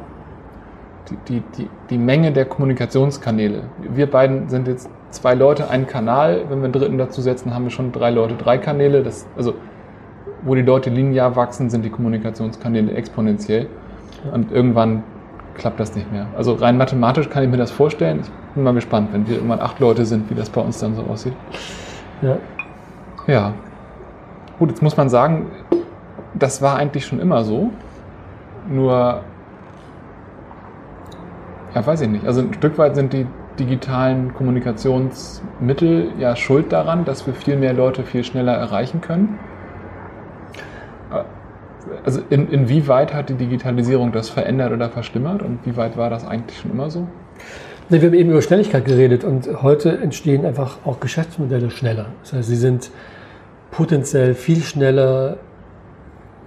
[1.28, 3.64] die, die, die Menge der Kommunikationskanäle.
[3.94, 6.46] Wir beiden sind jetzt zwei Leute, ein Kanal.
[6.50, 9.04] Wenn wir einen dritten dazu setzen, haben wir schon drei Leute, drei Kanäle.
[9.04, 9.54] Das, also,
[10.44, 13.68] wo die Leute linear wachsen, sind die Kommunikationskanäle exponentiell.
[14.32, 15.04] Und irgendwann
[15.56, 16.28] klappt das nicht mehr.
[16.38, 18.22] Also rein mathematisch kann ich mir das vorstellen.
[18.22, 20.96] Ich bin mal gespannt, wenn wir irgendwann acht Leute sind, wie das bei uns dann
[20.96, 21.34] so aussieht.
[22.22, 22.38] Ja.
[23.28, 23.54] Ja.
[24.60, 25.48] Gut, jetzt muss man sagen,
[26.34, 27.72] das war eigentlich schon immer so.
[28.70, 29.22] Nur,
[31.74, 32.26] ja, weiß ich nicht.
[32.26, 33.28] Also ein Stück weit sind die
[33.60, 39.40] digitalen Kommunikationsmittel ja schuld daran, dass wir viel mehr Leute viel schneller erreichen können.
[42.04, 46.26] Also in, inwieweit hat die Digitalisierung das verändert oder verschlimmert und wie weit war das
[46.26, 47.08] eigentlich schon immer so?
[47.90, 52.08] Wir haben eben über Schnelligkeit geredet und heute entstehen einfach auch Geschäftsmodelle schneller.
[52.24, 52.90] Das heißt, sie sind
[53.70, 55.38] potenziell viel schneller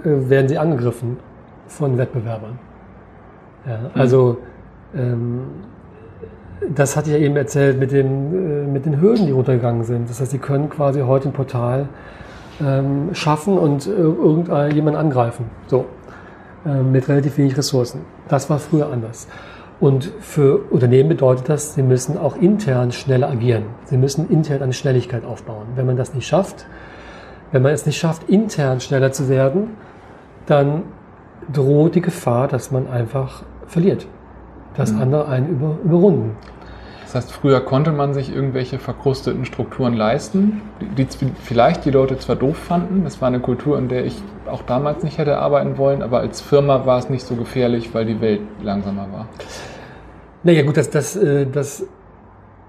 [0.05, 1.19] äh, werden sie angegriffen
[1.67, 2.59] von Wettbewerbern.
[3.67, 4.39] Ja, also
[4.97, 5.43] ähm,
[6.75, 10.09] das hatte ich ja eben erzählt mit den, äh, mit den Hürden, die runtergegangen sind.
[10.09, 11.89] Das heißt, sie können quasi heute ein Portal
[12.61, 15.47] ähm, schaffen und äh, irgendjemand angreifen.
[15.67, 15.87] So.
[16.67, 18.01] Äh, mit relativ wenig Ressourcen.
[18.29, 19.29] Das war früher anders.
[19.81, 23.65] Und für Unternehmen bedeutet das, sie müssen auch intern schneller agieren.
[23.85, 25.67] Sie müssen intern eine Schnelligkeit aufbauen.
[25.77, 26.67] Wenn man das nicht schafft,
[27.53, 29.77] wenn man es nicht schafft, intern schneller zu werden,
[30.47, 30.83] dann
[31.53, 34.07] droht die Gefahr, dass man einfach verliert.
[34.77, 35.03] Dass mhm.
[35.03, 36.37] andere einen über, überrunden.
[37.09, 40.61] Das heißt, früher konnte man sich irgendwelche verkrusteten Strukturen leisten,
[40.99, 41.07] die,
[41.43, 45.03] vielleicht die Leute zwar doof fanden, das war eine Kultur, in der ich auch damals
[45.03, 48.43] nicht hätte arbeiten wollen, aber als Firma war es nicht so gefährlich, weil die Welt
[48.63, 49.27] langsamer war.
[50.43, 51.87] Naja gut, das, das, äh, das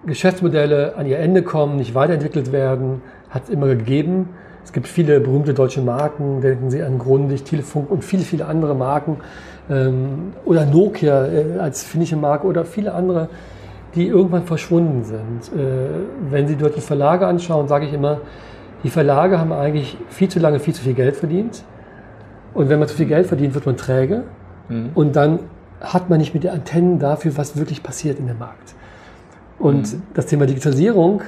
[0.06, 4.30] Geschäftsmodelle an ihr Ende kommen, nicht weiterentwickelt werden, hat es immer gegeben.
[4.64, 8.74] Es gibt viele berühmte deutsche Marken, denken Sie an Grundig, Telefunk und viele, viele andere
[8.74, 9.18] Marken.
[9.70, 13.28] Ähm, oder Nokia äh, als finnische Marke oder viele andere,
[13.96, 15.60] die irgendwann verschwunden sind.
[15.60, 15.88] Äh,
[16.30, 18.22] wenn Sie dort die Verlage anschauen, sage ich immer,
[18.84, 21.64] die Verlage haben eigentlich viel zu lange viel zu viel Geld verdient.
[22.54, 24.24] Und wenn man zu viel Geld verdient, wird man träge.
[24.70, 24.92] Mhm.
[24.94, 25.40] Und dann
[25.82, 28.76] hat man nicht mit den Antennen dafür, was wirklich passiert in dem Markt.
[29.58, 30.04] Und mhm.
[30.14, 31.22] das Thema Digitalisierung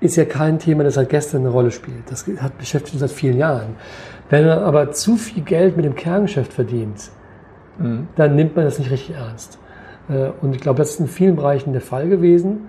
[0.00, 2.10] ist ja kein Thema, das seit gestern eine Rolle spielt.
[2.10, 3.76] Das hat beschäftigt uns seit vielen Jahren.
[4.28, 7.10] Wenn man aber zu viel Geld mit dem Kerngeschäft verdient,
[7.78, 8.08] mhm.
[8.16, 9.58] dann nimmt man das nicht richtig ernst.
[10.08, 12.68] Äh, und ich glaube, das ist in vielen Bereichen der Fall gewesen.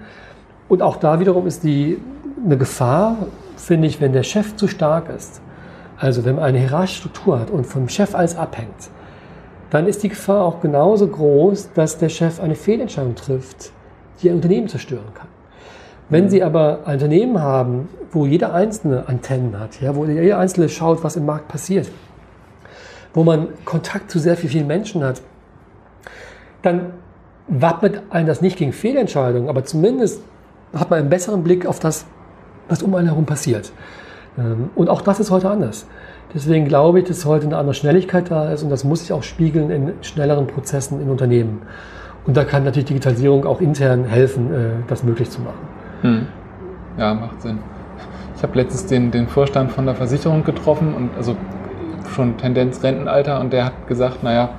[0.70, 2.00] Und auch da wiederum ist die,
[2.44, 3.18] eine Gefahr,
[3.56, 5.42] finde ich, wenn der Chef zu stark ist.
[5.98, 8.90] Also wenn man eine hierarchische Struktur hat und vom Chef alles abhängt,
[9.70, 13.72] dann ist die Gefahr auch genauso groß, dass der Chef eine Fehlentscheidung trifft,
[14.22, 15.28] die ein Unternehmen zerstören kann.
[16.10, 16.30] Wenn mhm.
[16.30, 21.04] Sie aber ein Unternehmen haben, wo jeder Einzelne Antennen hat, ja, wo jeder Einzelne schaut,
[21.04, 21.90] was im Markt passiert,
[23.14, 25.22] wo man Kontakt zu sehr vielen Menschen hat,
[26.62, 26.94] dann
[27.48, 30.22] wappnet einen das nicht gegen Fehlentscheidungen, aber zumindest
[30.74, 32.06] hat man einen besseren Blick auf das,
[32.68, 33.72] was um einen herum passiert.
[34.38, 35.88] Ähm, und auch das ist heute anders.
[36.34, 39.24] Deswegen glaube ich, dass heute eine andere Schnelligkeit da ist und das muss sich auch
[39.24, 41.62] spiegeln in schnelleren Prozessen in Unternehmen.
[42.26, 45.68] Und da kann natürlich Digitalisierung auch intern helfen, äh, das möglich zu machen.
[46.02, 46.28] Hm.
[46.98, 47.60] Ja, macht Sinn.
[48.36, 51.36] Ich habe letztens den, den Vorstand von der Versicherung getroffen und also
[52.14, 54.50] schon Tendenz Rentenalter und der hat gesagt, naja,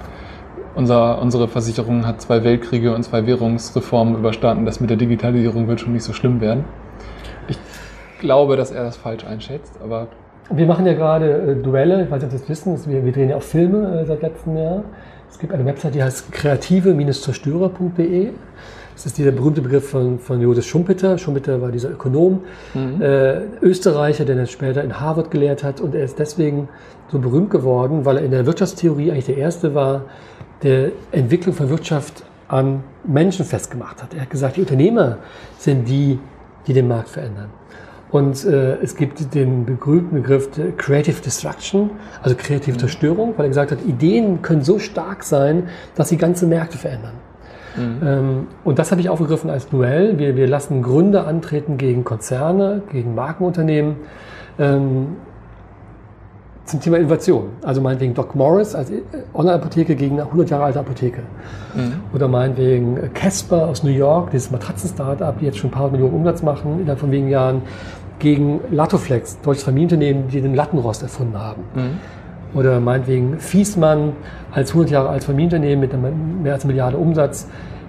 [0.75, 4.65] unser, unsere Versicherung hat zwei Weltkriege und zwei Währungsreformen überstanden.
[4.67, 6.65] Das mit der Digitalisierung wird schon nicht so schlimm werden.
[7.49, 7.59] Ich
[8.21, 10.09] glaube, dass er das falsch einschätzt, aber.
[10.51, 13.13] Wir machen ja gerade äh, Duelle, ich weiß nicht, ob Sie das wissen, wir, wir
[13.13, 14.83] drehen ja auch Filme äh, seit letztem Jahr.
[15.31, 18.31] Es gibt eine Website, die heißt kreative-zerstörer.de.
[18.95, 21.19] Das ist dieser berühmte Begriff von, von Josef Schumpeter.
[21.19, 22.41] Schumpeter war dieser Ökonom,
[22.75, 23.01] mhm.
[23.01, 25.81] äh, Österreicher, der dann später in Harvard gelehrt hat.
[25.81, 26.69] Und er ist deswegen
[27.09, 30.07] so berühmt geworden, weil er in der Wirtschaftstheorie eigentlich der Erste war,
[30.63, 34.15] der Entwicklung von Wirtschaft an Menschen festgemacht hat.
[34.15, 35.19] Er hat gesagt, die Unternehmer
[35.59, 36.19] sind die,
[36.67, 37.51] die den Markt verändern.
[38.11, 40.49] Und äh, es gibt den berühmten Begriff
[40.79, 41.91] Creative Destruction,
[42.23, 42.81] also kreative mhm.
[42.81, 47.13] Zerstörung, weil er gesagt hat, Ideen können so stark sein, dass sie ganze Märkte verändern.
[47.77, 48.01] Mhm.
[48.03, 50.19] Ähm, und das habe ich aufgegriffen als Duell.
[50.19, 53.97] Wir, wir lassen Gründer antreten gegen Konzerne, gegen Markenunternehmen.
[54.59, 55.17] Ähm,
[56.69, 57.45] zum Thema Innovation.
[57.63, 58.93] Also meinetwegen Doc Morris als
[59.35, 61.23] Online-Apotheke gegen eine 100 Jahre alte Apotheke.
[61.75, 61.95] Mhm.
[62.15, 66.43] Oder meinetwegen Casper aus New York, dieses Matratzen-Startup, die jetzt schon ein paar Millionen Umsatz
[66.43, 67.63] machen innerhalb von wenigen Jahren,
[68.19, 71.63] gegen Latoflex, deutsches Familienunternehmen, die den Lattenrost erfunden haben.
[71.75, 72.59] Mhm.
[72.59, 74.13] Oder meinetwegen Fiesmann
[74.51, 77.47] als 100 Jahre altes Familienunternehmen mit mehr als einer Milliarde Umsatz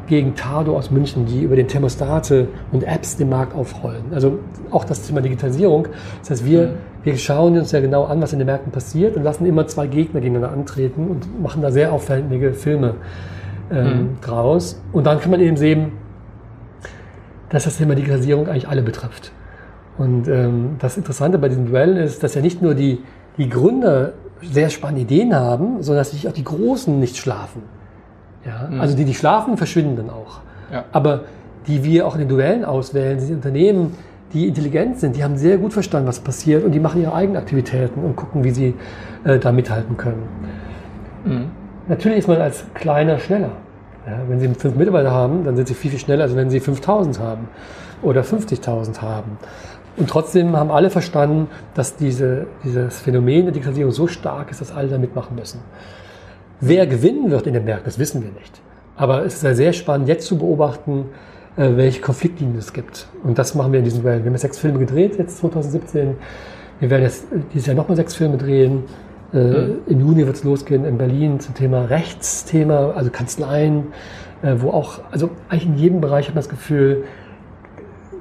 [0.08, 4.04] gegen Tado aus München, die über den Thermostate und Apps den Markt aufrollen.
[4.12, 4.40] Also
[4.72, 5.88] auch das Thema Digitalisierung.
[6.22, 6.74] Das heißt, wir, mhm.
[7.04, 9.88] Wir schauen uns ja genau an, was in den Märkten passiert und lassen immer zwei
[9.88, 12.96] Gegner gegeneinander antreten und machen da sehr auffällige Filme
[13.72, 14.18] ähm, mhm.
[14.22, 14.82] draus.
[14.92, 15.94] Und dann kann man eben sehen,
[17.50, 19.32] dass das Thema Digitalisierung eigentlich alle betrifft.
[19.98, 23.00] Und ähm, das Interessante bei diesem Duell ist, dass ja nicht nur die,
[23.38, 27.64] die Gründer sehr spannende Ideen haben, sondern dass sich auch die Großen nicht schlafen.
[28.46, 28.70] Ja?
[28.70, 28.82] Mhm.
[28.82, 30.40] Also die, die schlafen, verschwinden dann auch.
[30.72, 30.86] Ja.
[30.92, 31.22] Aber
[31.68, 33.96] die wir auch in den Duellen auswählen, sind Unternehmen,
[34.34, 37.38] die intelligent sind, die haben sehr gut verstanden, was passiert und die machen ihre eigenen
[37.38, 38.74] Aktivitäten und gucken, wie sie
[39.24, 40.24] äh, da mithalten können.
[41.26, 41.46] Mhm.
[41.88, 43.52] Natürlich ist man als kleiner schneller.
[44.06, 46.60] Ja, wenn Sie fünf Mitarbeiter haben, dann sind Sie viel, viel schneller, als wenn Sie
[46.60, 47.48] 5000 haben
[48.02, 49.38] oder 50.000 haben.
[49.98, 54.72] Und trotzdem haben alle verstanden, dass diese, dieses Phänomen der Digitalisierung so stark ist, dass
[54.72, 55.60] alle da mitmachen müssen.
[56.62, 58.62] Wer gewinnen wird in den Märkten, das wissen wir nicht.
[58.96, 61.06] Aber es ist ja sehr spannend, jetzt zu beobachten,
[61.60, 63.08] äh, welche Konfliktlinien es gibt.
[63.22, 64.20] Und das machen wir in diesem Duell.
[64.20, 66.16] Wir haben jetzt sechs Filme gedreht, jetzt 2017.
[66.80, 68.86] Wir werden jetzt dieses Jahr nochmal sechs Filme drehen.
[69.34, 69.76] Äh, mhm.
[69.88, 73.88] Im Juni wird es losgehen in Berlin zum Thema Rechtsthema, also Kanzleien,
[74.42, 77.04] äh, wo auch, also eigentlich in jedem Bereich hat man das Gefühl,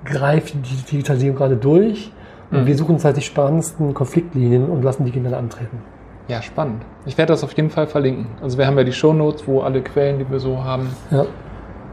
[0.04, 2.10] greift die Digitalisierung gerade durch.
[2.50, 2.66] Und mhm.
[2.66, 5.78] wir suchen uns halt die spannendsten Konfliktlinien und lassen die gegeneinander antreten.
[6.26, 6.82] Ja, spannend.
[7.06, 8.26] Ich werde das auf jeden Fall verlinken.
[8.42, 11.24] Also wir haben ja die Shownotes, wo alle Quellen, die wir so haben, ja.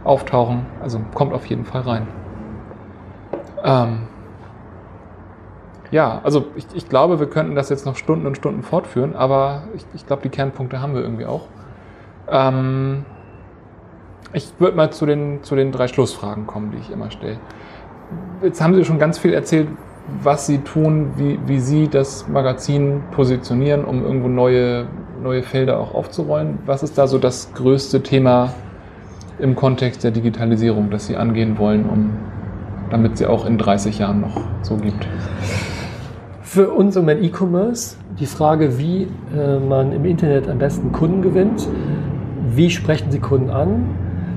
[0.05, 0.65] Auftauchen.
[0.81, 2.07] Also kommt auf jeden Fall rein.
[3.63, 4.07] Ähm
[5.91, 9.63] ja, also ich, ich, glaube, wir könnten das jetzt noch Stunden und Stunden fortführen, aber
[9.75, 11.47] ich, ich glaube, die Kernpunkte haben wir irgendwie auch.
[12.29, 13.05] Ähm
[14.33, 17.39] ich würde mal zu den, zu den drei Schlussfragen kommen, die ich immer stelle.
[18.41, 19.69] Jetzt haben Sie schon ganz viel erzählt,
[20.21, 24.85] was sie tun, wie, wie sie das Magazin positionieren, um irgendwo neue,
[25.21, 26.59] neue Felder auch aufzurollen.
[26.65, 28.53] Was ist da so das größte Thema
[29.39, 32.11] im Kontext der Digitalisierung, das Sie angehen wollen, um
[32.89, 35.07] damit sie auch in 30 Jahren noch so gibt?
[36.41, 41.67] Für uns im E-Commerce die Frage, wie äh, man im Internet am besten Kunden gewinnt.
[42.53, 43.85] Wie sprechen Sie Kunden an?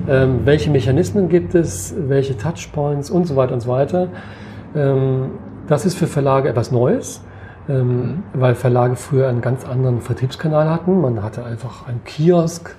[0.09, 1.93] Ähm, welche Mechanismen gibt es?
[1.97, 4.07] Welche Touchpoints und so weiter und so weiter?
[4.75, 5.31] Ähm,
[5.67, 7.21] das ist für Verlage etwas Neues,
[7.69, 8.23] ähm, mhm.
[8.33, 10.99] weil Verlage früher einen ganz anderen Vertriebskanal hatten.
[10.99, 12.75] Man hatte einfach einen Kiosk,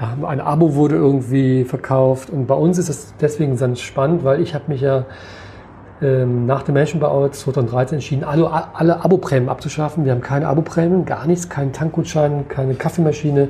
[0.00, 4.54] ein Abo wurde irgendwie verkauft und bei uns ist es deswegen ganz spannend, weil ich
[4.54, 5.04] habe mich ja
[6.00, 10.06] ähm, nach dem Menschenbau 2013 entschieden, alle, alle Abo-Prämien abzuschaffen.
[10.06, 13.48] Wir haben keine Abo-Prämien, gar nichts, keinen Tankgutschein, keine Kaffeemaschine,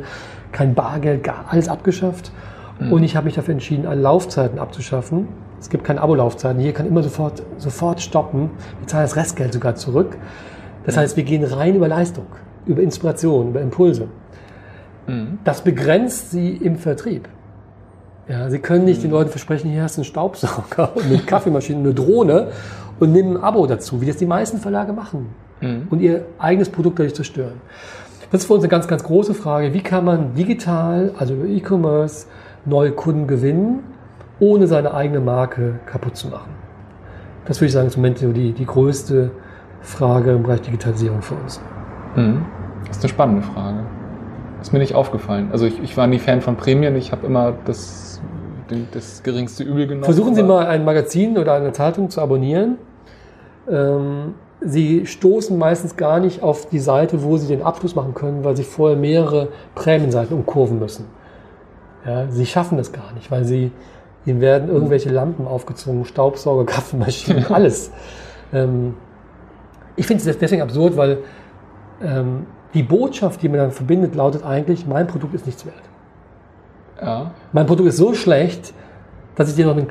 [0.51, 2.33] kein Bargeld, gar alles abgeschafft.
[2.81, 2.93] Mhm.
[2.93, 5.29] Und ich habe mich dafür entschieden, alle Laufzeiten abzuschaffen.
[5.61, 6.61] Es gibt keine Abo-Laufzeiten.
[6.61, 8.51] Hier kann immer sofort, sofort stoppen.
[8.81, 10.17] Wir zahlen das Restgeld sogar zurück.
[10.85, 11.01] Das mhm.
[11.01, 12.27] heißt, wir gehen rein über Leistung,
[12.67, 14.09] über Inspiration, über Impulse.
[15.07, 15.39] Mhm.
[15.45, 17.29] Das begrenzt sie im Vertrieb.
[18.29, 21.81] Ja, Sie können nicht den Leuten versprechen, hier hast du einen Staubsauger und eine Kaffeemaschine,
[21.81, 22.49] eine Drohne
[23.01, 25.31] und nehmen ein Abo dazu, wie das die meisten Verlage machen
[25.61, 25.89] mhm.
[25.91, 27.61] und ihr eigenes Produkt dadurch zerstören.
[28.31, 29.75] Das ist für uns eine ganz, ganz große Frage.
[29.75, 32.27] Wie kann man digital, also über E-Commerce,
[32.65, 33.81] neue Kunden gewinnen,
[34.39, 36.51] ohne seine eigene Marke kaputt zu machen?
[37.47, 39.33] Das würde ich sagen, ist im Moment die, die größte
[39.81, 41.61] Frage im Bereich Digitalisierung für uns.
[42.15, 42.45] Mhm.
[42.87, 43.79] Das ist eine spannende Frage.
[44.61, 45.49] Ist mir nicht aufgefallen.
[45.53, 46.97] Also ich, ich war nie Fan von Prämien.
[46.97, 48.11] Ich habe immer das
[48.93, 50.05] das geringste Übel genommen.
[50.05, 52.79] Versuchen Sie mal ein Magazin oder eine Zeitung zu abonnieren.
[53.69, 58.45] Ähm, Sie stoßen meistens gar nicht auf die Seite, wo Sie den Abschluss machen können,
[58.45, 61.07] weil Sie vorher mehrere Prämienseiten umkurven müssen.
[62.07, 63.73] Ja, Sie schaffen das gar nicht, weil Sie,
[64.27, 67.91] Ihnen werden irgendwelche Lampen aufgezogen, Staubsauger, Kaffeemaschinen, alles.
[68.53, 68.95] ähm,
[69.97, 71.19] ich finde es deswegen absurd, weil
[72.03, 75.83] ähm, die Botschaft, die man dann verbindet, lautet eigentlich, mein Produkt ist nichts wert.
[77.01, 77.33] Ja.
[77.53, 78.75] Mein Produkt ist so schlecht,
[79.35, 79.87] dass ich dir noch eine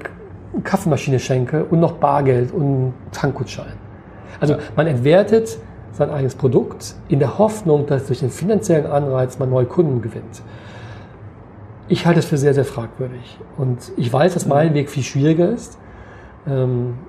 [0.63, 3.73] Kaffeemaschine schenke und noch Bargeld und einen Tankgutschein.
[4.39, 4.59] Also ja.
[4.75, 5.57] man entwertet
[5.91, 10.41] sein eigenes Produkt in der Hoffnung, dass durch den finanziellen Anreiz man neue Kunden gewinnt.
[11.87, 13.39] Ich halte es für sehr, sehr fragwürdig.
[13.57, 15.77] Und ich weiß, dass mein Weg viel schwieriger ist.
[16.47, 16.99] Ähm,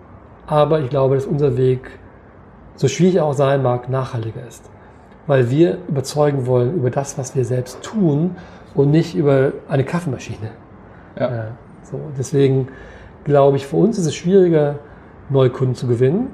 [0.47, 1.91] aber ich glaube, dass unser Weg,
[2.75, 4.69] so schwierig er auch sein mag, nachhaltiger ist.
[5.27, 8.37] Weil wir überzeugen wollen über das, was wir selbst tun
[8.75, 10.51] und nicht über eine Kaffeemaschine.
[11.19, 11.31] Ja.
[11.31, 11.45] ja
[11.83, 12.69] so, deswegen
[13.25, 14.77] glaube ich, für uns ist es schwieriger,
[15.29, 16.29] neue Kunden zu gewinnen,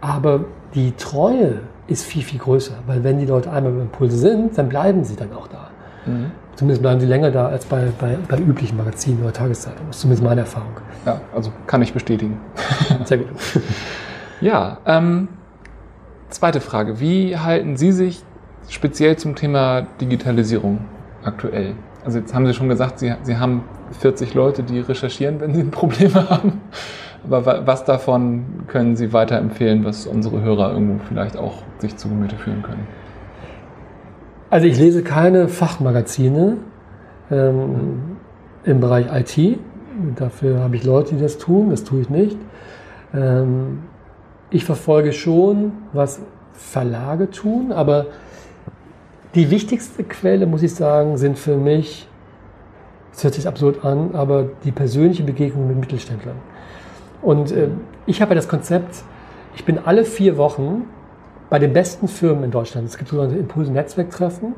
[0.00, 0.44] aber
[0.74, 4.68] die Treue ist viel, viel größer, weil wenn die Leute einmal beim Impulse sind, dann
[4.68, 5.70] bleiben sie dann auch da.
[6.06, 6.30] Mhm.
[6.54, 9.86] Zumindest bleiben sie länger da als bei, bei, bei üblichen Magazinen oder Tageszeitungen.
[9.86, 10.72] Das ist zumindest meine Erfahrung.
[11.06, 12.40] Ja, also kann ich bestätigen.
[13.04, 13.28] Sehr gut.
[14.40, 15.28] ja, ähm,
[16.30, 17.00] zweite Frage.
[17.00, 18.22] Wie halten Sie sich
[18.68, 20.80] speziell zum Thema Digitalisierung
[21.24, 21.74] aktuell?
[22.04, 23.64] Also jetzt haben Sie schon gesagt, Sie, Sie haben
[24.00, 26.60] 40 Leute, die recherchieren, wenn Sie Probleme haben.
[27.24, 32.36] Aber was davon können Sie weiterempfehlen, was unsere Hörer irgendwo vielleicht auch sich zu Gemüte
[32.36, 32.86] führen können?
[34.50, 36.56] Also ich lese keine Fachmagazine
[37.30, 38.16] ähm,
[38.64, 39.58] im Bereich IT.
[40.16, 41.70] Dafür habe ich Leute, die das tun.
[41.70, 42.38] Das tue ich nicht.
[43.12, 43.80] Ähm,
[44.50, 46.20] ich verfolge schon, was
[46.52, 48.06] Verlage tun, aber
[49.34, 52.08] die wichtigste Quelle, muss ich sagen, sind für mich,
[53.12, 56.36] es hört sich absurd an, aber die persönliche Begegnung mit Mittelständlern.
[57.20, 57.68] Und äh,
[58.06, 59.02] ich habe ja das Konzept,
[59.54, 60.84] ich bin alle vier Wochen
[61.50, 62.88] bei den besten Firmen in Deutschland.
[62.88, 64.54] Es gibt sogenannte Impulse-Netzwerktreffen.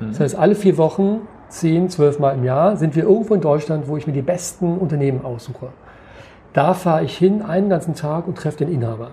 [0.00, 0.08] Mhm.
[0.08, 3.88] Das heißt, alle vier Wochen, zehn, zwölf Mal im Jahr, sind wir irgendwo in Deutschland,
[3.88, 5.68] wo ich mir die besten Unternehmen aussuche.
[6.58, 9.12] Da fahre ich hin einen ganzen Tag und treffe den Inhaber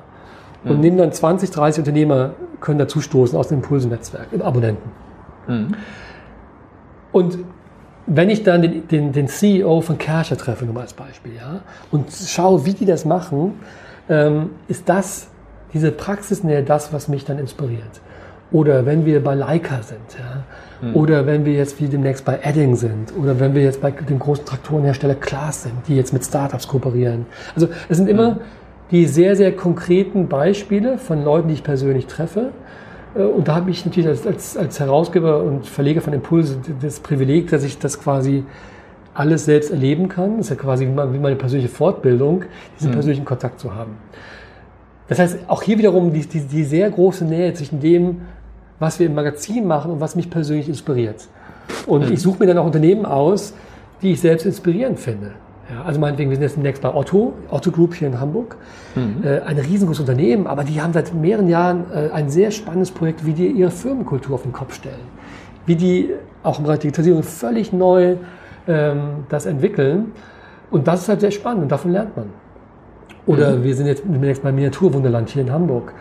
[0.63, 0.79] und mhm.
[0.79, 4.89] nehmen dann 20, 30 Unternehmer, können dazu stoßen aus dem Impulse-Netzwerk, Abonnenten.
[5.47, 5.75] Mhm.
[7.11, 7.37] Und
[8.07, 11.59] wenn ich dann den, den, den CEO von Kerscher treffe, nur mal als Beispiel, ja,
[11.91, 13.59] und schaue, wie die das machen,
[14.09, 15.27] ähm, ist das,
[15.71, 18.01] diese Praxisnähe das, was mich dann inspiriert.
[18.51, 20.45] Oder wenn wir bei Leica sind, ja,
[20.89, 20.95] mhm.
[20.95, 24.19] oder wenn wir jetzt wie demnächst bei Edding sind, oder wenn wir jetzt bei dem
[24.19, 27.25] großen Traktorenhersteller Klaas sind, die jetzt mit Startups kooperieren.
[27.55, 28.39] Also es sind immer mhm
[28.91, 32.51] die sehr, sehr konkreten Beispiele von Leuten, die ich persönlich treffe.
[33.15, 36.99] Äh, und da habe ich natürlich als, als, als Herausgeber und Verleger von Impulse das
[36.99, 38.43] Privileg, dass ich das quasi
[39.13, 40.37] alles selbst erleben kann.
[40.37, 42.43] Das ist ja quasi wie meine persönliche Fortbildung,
[42.77, 42.95] diesen mhm.
[42.95, 43.97] persönlichen Kontakt zu haben.
[45.07, 48.21] Das heißt, auch hier wiederum die, die, die sehr große Nähe zwischen dem,
[48.79, 51.27] was wir im Magazin machen und was mich persönlich inspiriert.
[51.85, 52.13] Und mhm.
[52.13, 53.53] ich suche mir dann auch Unternehmen aus,
[54.01, 55.31] die ich selbst inspirierend finde.
[55.69, 58.55] Ja, also meinetwegen, wir sind jetzt demnächst bei Otto, Otto Group hier in Hamburg.
[58.93, 59.23] Mhm.
[59.23, 63.25] Äh, ein riesengroßes Unternehmen, aber die haben seit mehreren Jahren äh, ein sehr spannendes Projekt,
[63.25, 64.95] wie die ihre Firmenkultur auf den Kopf stellen.
[65.65, 66.11] Wie die
[66.43, 68.17] auch im Bereich Digitalisierung völlig neu
[68.67, 70.11] ähm, das entwickeln.
[70.69, 72.27] Und das ist halt sehr spannend und davon lernt man.
[73.25, 73.63] Oder mhm.
[73.63, 75.93] wir sind jetzt demnächst beim Miniaturwunderland hier in Hamburg,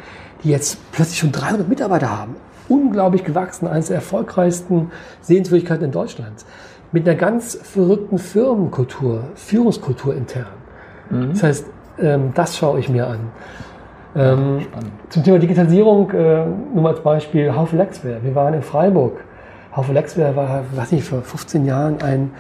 [0.43, 2.37] die jetzt plötzlich schon 300 Mitarbeiter haben.
[2.69, 4.91] Unglaublich gewachsen, eines der erfolgreichsten
[5.21, 6.45] Sehenswürdigkeiten in Deutschland.
[6.93, 10.47] Mit einer ganz verrückten Firmenkultur, Führungskultur intern.
[11.11, 11.31] Mhm.
[11.31, 11.67] Das heißt,
[12.01, 13.21] ähm, das schaue ich mir an.
[14.17, 14.67] Ähm,
[15.09, 18.21] zum Thema Digitalisierung, äh, nur mal als Beispiel, Haufe Lexware.
[18.23, 19.25] Wir waren in Freiburg.
[19.75, 22.31] Haufe Lexware war, weiß nicht, vor 15 Jahren ein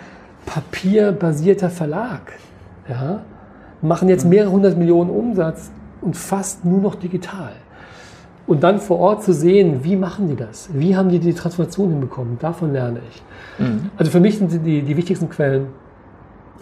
[0.46, 2.20] papierbasierter Verlag.
[2.88, 3.22] Ja?
[3.82, 5.70] Machen jetzt mehrere hundert Millionen Umsatz
[6.00, 7.52] und fast nur noch digital.
[8.46, 10.68] Und dann vor Ort zu sehen, wie machen die das?
[10.74, 12.38] Wie haben die die Transformation hinbekommen?
[12.38, 13.22] Davon lerne ich.
[13.58, 13.90] Mhm.
[13.96, 15.68] Also für mich sind die, die wichtigsten Quellen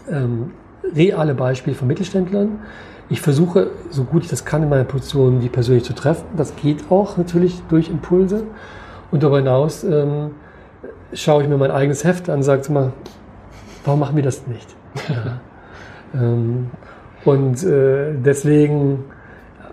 [0.09, 0.53] ähm,
[0.95, 2.61] reale Beispiele von Mittelständlern.
[3.09, 6.25] Ich versuche, so gut ich das kann in meiner Position, die persönlich zu treffen.
[6.37, 8.45] Das geht auch natürlich durch Impulse.
[9.11, 10.31] Und darüber hinaus ähm,
[11.13, 12.93] schaue ich mir mein eigenes Heft an und sage mal,
[13.85, 14.69] warum machen wir das nicht?
[15.09, 15.41] Ja.
[16.21, 16.71] ähm,
[17.25, 19.05] und äh, deswegen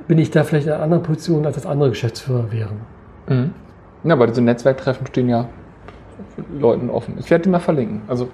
[0.10, 2.82] bin ich da vielleicht in einer anderen Position, als das andere Geschäftsführer wären.
[3.28, 3.53] Mhm.
[4.03, 5.47] Ja, bei diesen Netzwerktreffen stehen ja
[6.60, 7.16] Leuten offen.
[7.20, 8.01] Ich werde die mal verlinken.
[8.07, 8.28] Also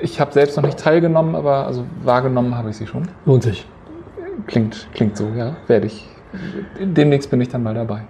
[0.00, 3.04] ich habe selbst noch nicht teilgenommen, aber also wahrgenommen habe ich sie schon.
[3.24, 3.66] Lohnt sich.
[4.48, 5.56] Klingt, klingt so, ja.
[5.68, 6.08] Werde ich.
[6.80, 8.02] Demnächst bin ich dann mal dabei.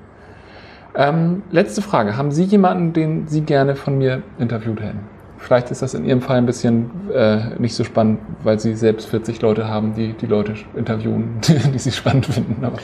[0.95, 2.17] Ähm, letzte Frage.
[2.17, 5.01] Haben Sie jemanden, den Sie gerne von mir interviewt hätten?
[5.41, 9.09] Vielleicht ist das in Ihrem Fall ein bisschen äh, nicht so spannend, weil Sie selbst
[9.09, 12.63] 40 Leute haben, die die Leute interviewen, die Sie spannend finden.
[12.63, 12.77] Aber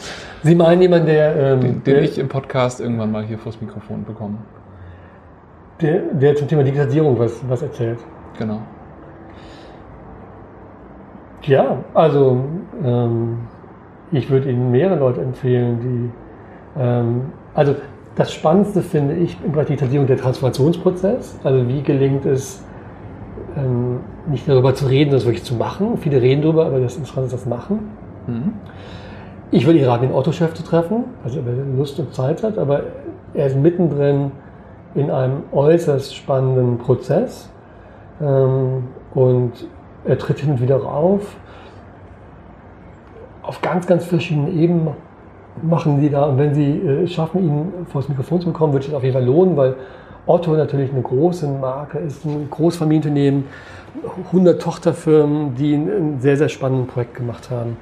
[0.43, 1.37] Sie meinen jemanden, der...
[1.37, 4.39] Ähm, den, den der, ich im Podcast irgendwann mal hier vors Mikrofon bekomme.
[5.83, 7.99] Der, der zum Thema Digitalisierung was, was erzählt.
[8.39, 8.63] Genau.
[11.43, 12.43] Ja, also
[12.83, 13.39] ähm,
[14.13, 16.81] ich würde Ihnen mehrere Leute empfehlen, die...
[16.81, 17.77] Ähm, also
[18.17, 21.39] das Spannendste finde ich im Digitalisierung der Transformationsprozess.
[21.45, 22.65] Also wie gelingt es,
[23.57, 25.99] ähm, nicht darüber zu reden, das wirklich zu machen.
[25.99, 27.91] Viele reden darüber, aber das Interessante ist das Machen.
[28.27, 28.55] Mhm.
[29.51, 32.59] Ich würde ihn raten, den Otto-Chef zu treffen, also ob er Lust und Zeit hat,
[32.59, 32.83] aber
[33.35, 34.33] er ist mittendrin
[34.95, 37.51] in einem äußerst spannenden Prozess
[38.21, 39.53] ähm, und
[40.05, 41.37] er tritt hin und wieder auf.
[43.43, 44.89] Auf ganz, ganz verschiedenen Ebenen
[45.63, 46.25] machen die da.
[46.25, 49.05] Und wenn sie äh, schaffen, ihn vor das Mikrofon zu bekommen, würde sich das auf
[49.05, 49.75] jeden Fall lohnen, weil
[50.27, 53.45] Otto natürlich eine große Marke ist, ein Großfamilienunternehmen,
[54.27, 57.77] 100 Tochterfirmen, die ein sehr, sehr spannendes Projekt gemacht haben.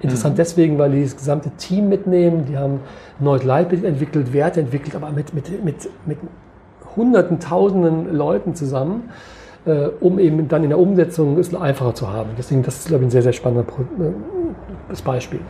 [0.00, 0.36] Interessant mhm.
[0.36, 2.80] deswegen, weil die das gesamte Team mitnehmen, die haben
[3.20, 6.18] neues Leitbild entwickelt, Werte entwickelt, aber mit, mit, mit, mit
[6.96, 9.08] hunderten, tausenden Leuten zusammen,
[9.64, 12.30] äh, um eben dann in der Umsetzung es einfacher zu haben.
[12.36, 13.72] Deswegen, das ist, glaube ich, ein sehr, sehr spannendes
[14.90, 15.40] äh, Beispiel.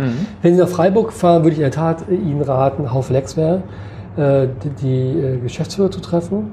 [0.00, 0.26] Mhm.
[0.42, 3.62] Wenn Sie nach Freiburg fahren, würde ich in der Tat Ihnen raten, Haufe Lexware,
[4.16, 6.52] äh, die, die äh, Geschäftsführer zu treffen.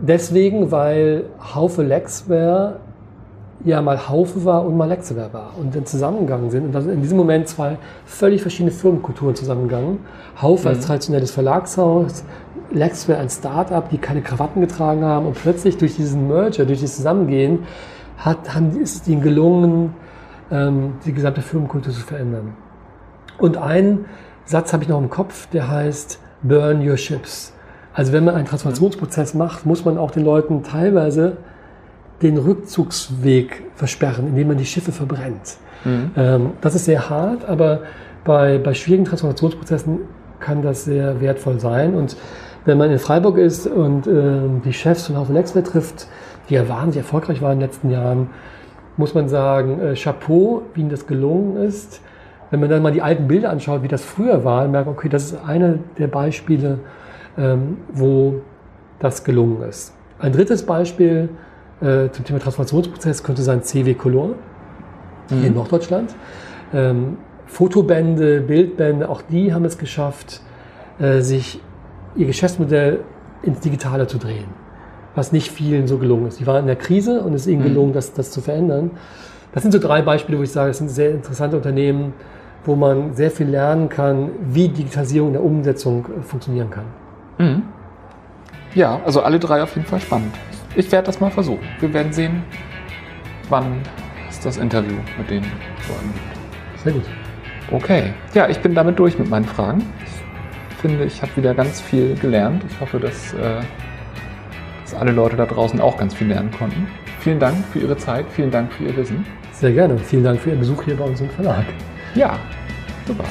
[0.00, 1.24] Deswegen, weil
[1.54, 2.80] Haufe Lexware
[3.64, 6.66] ja mal Haufe war und mal Lexware war und dann zusammengegangen sind.
[6.66, 9.98] Und dann sind in diesem Moment zwei völlig verschiedene Firmenkulturen zusammengegangen.
[10.40, 10.76] Haufe mhm.
[10.76, 12.24] als traditionelles Verlagshaus,
[12.70, 16.96] Lexware ein Start-up, die keine Krawatten getragen haben und plötzlich durch diesen Merger, durch das
[16.96, 17.60] Zusammengehen,
[18.18, 19.94] hat, haben, ist es ihnen gelungen,
[20.50, 22.54] ähm, die gesamte Firmenkultur zu verändern.
[23.38, 24.06] Und einen
[24.44, 27.52] Satz habe ich noch im Kopf, der heißt Burn Your Ships.
[27.92, 31.38] Also wenn man einen Transformationsprozess macht, muss man auch den Leuten teilweise
[32.22, 35.56] den Rückzugsweg versperren, indem man die Schiffe verbrennt.
[35.84, 36.10] Mhm.
[36.16, 37.80] Ähm, das ist sehr hart, aber
[38.24, 40.00] bei, bei schwierigen Transformationsprozessen
[40.40, 41.94] kann das sehr wertvoll sein.
[41.94, 42.16] Und
[42.64, 46.08] wenn man in Freiburg ist und äh, die Chefs von Haufe Lexware trifft,
[46.48, 48.30] die ja wahnsinnig erfolgreich waren in den letzten Jahren,
[48.96, 52.00] muss man sagen, äh, Chapeau, wie ihnen das gelungen ist.
[52.50, 54.94] Wenn man dann mal die alten Bilder anschaut, wie das früher war, dann merkt man,
[54.94, 56.78] okay, das ist eine der Beispiele,
[57.36, 58.40] ähm, wo
[59.00, 59.94] das gelungen ist.
[60.18, 61.28] Ein drittes Beispiel
[61.80, 64.30] äh, zum Thema Transformationsprozess könnte sein CW Color
[65.28, 65.44] hier mhm.
[65.44, 66.14] in Norddeutschland.
[66.72, 70.40] Ähm, Fotobände, Bildbände, auch die haben es geschafft,
[70.98, 71.60] äh, sich
[72.16, 73.00] ihr Geschäftsmodell
[73.42, 74.65] ins Digitale zu drehen
[75.16, 76.38] was nicht vielen so gelungen ist.
[76.38, 77.68] Die waren in der Krise und es ist ihnen mhm.
[77.68, 78.92] gelungen, das, das zu verändern.
[79.52, 82.12] Das sind so drei Beispiele, wo ich sage, das sind sehr interessante Unternehmen,
[82.64, 86.84] wo man sehr viel lernen kann, wie Digitalisierung in der Umsetzung äh, funktionieren kann.
[87.38, 87.62] Mhm.
[88.74, 90.34] Ja, also alle drei auf jeden Fall spannend.
[90.74, 91.66] Ich werde das mal versuchen.
[91.80, 92.42] Wir werden sehen,
[93.48, 93.80] wann
[94.28, 96.82] es das Interview mit den Leuten gibt.
[96.84, 97.04] Sehr gut.
[97.72, 98.12] Okay.
[98.34, 99.82] Ja, ich bin damit durch mit meinen Fragen.
[100.70, 102.62] Ich finde, ich habe wieder ganz viel gelernt.
[102.68, 103.62] Ich hoffe, dass äh,
[104.86, 106.86] dass alle Leute da draußen auch ganz viel lernen konnten.
[107.18, 109.26] Vielen Dank für Ihre Zeit, vielen Dank für Ihr Wissen.
[109.52, 109.98] Sehr gerne.
[109.98, 111.64] Vielen Dank für Ihren Besuch hier bei uns im Verlag.
[112.14, 112.38] Ja,
[113.06, 113.24] super.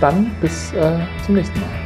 [0.00, 1.81] Dann bis äh, zum nächsten Mal.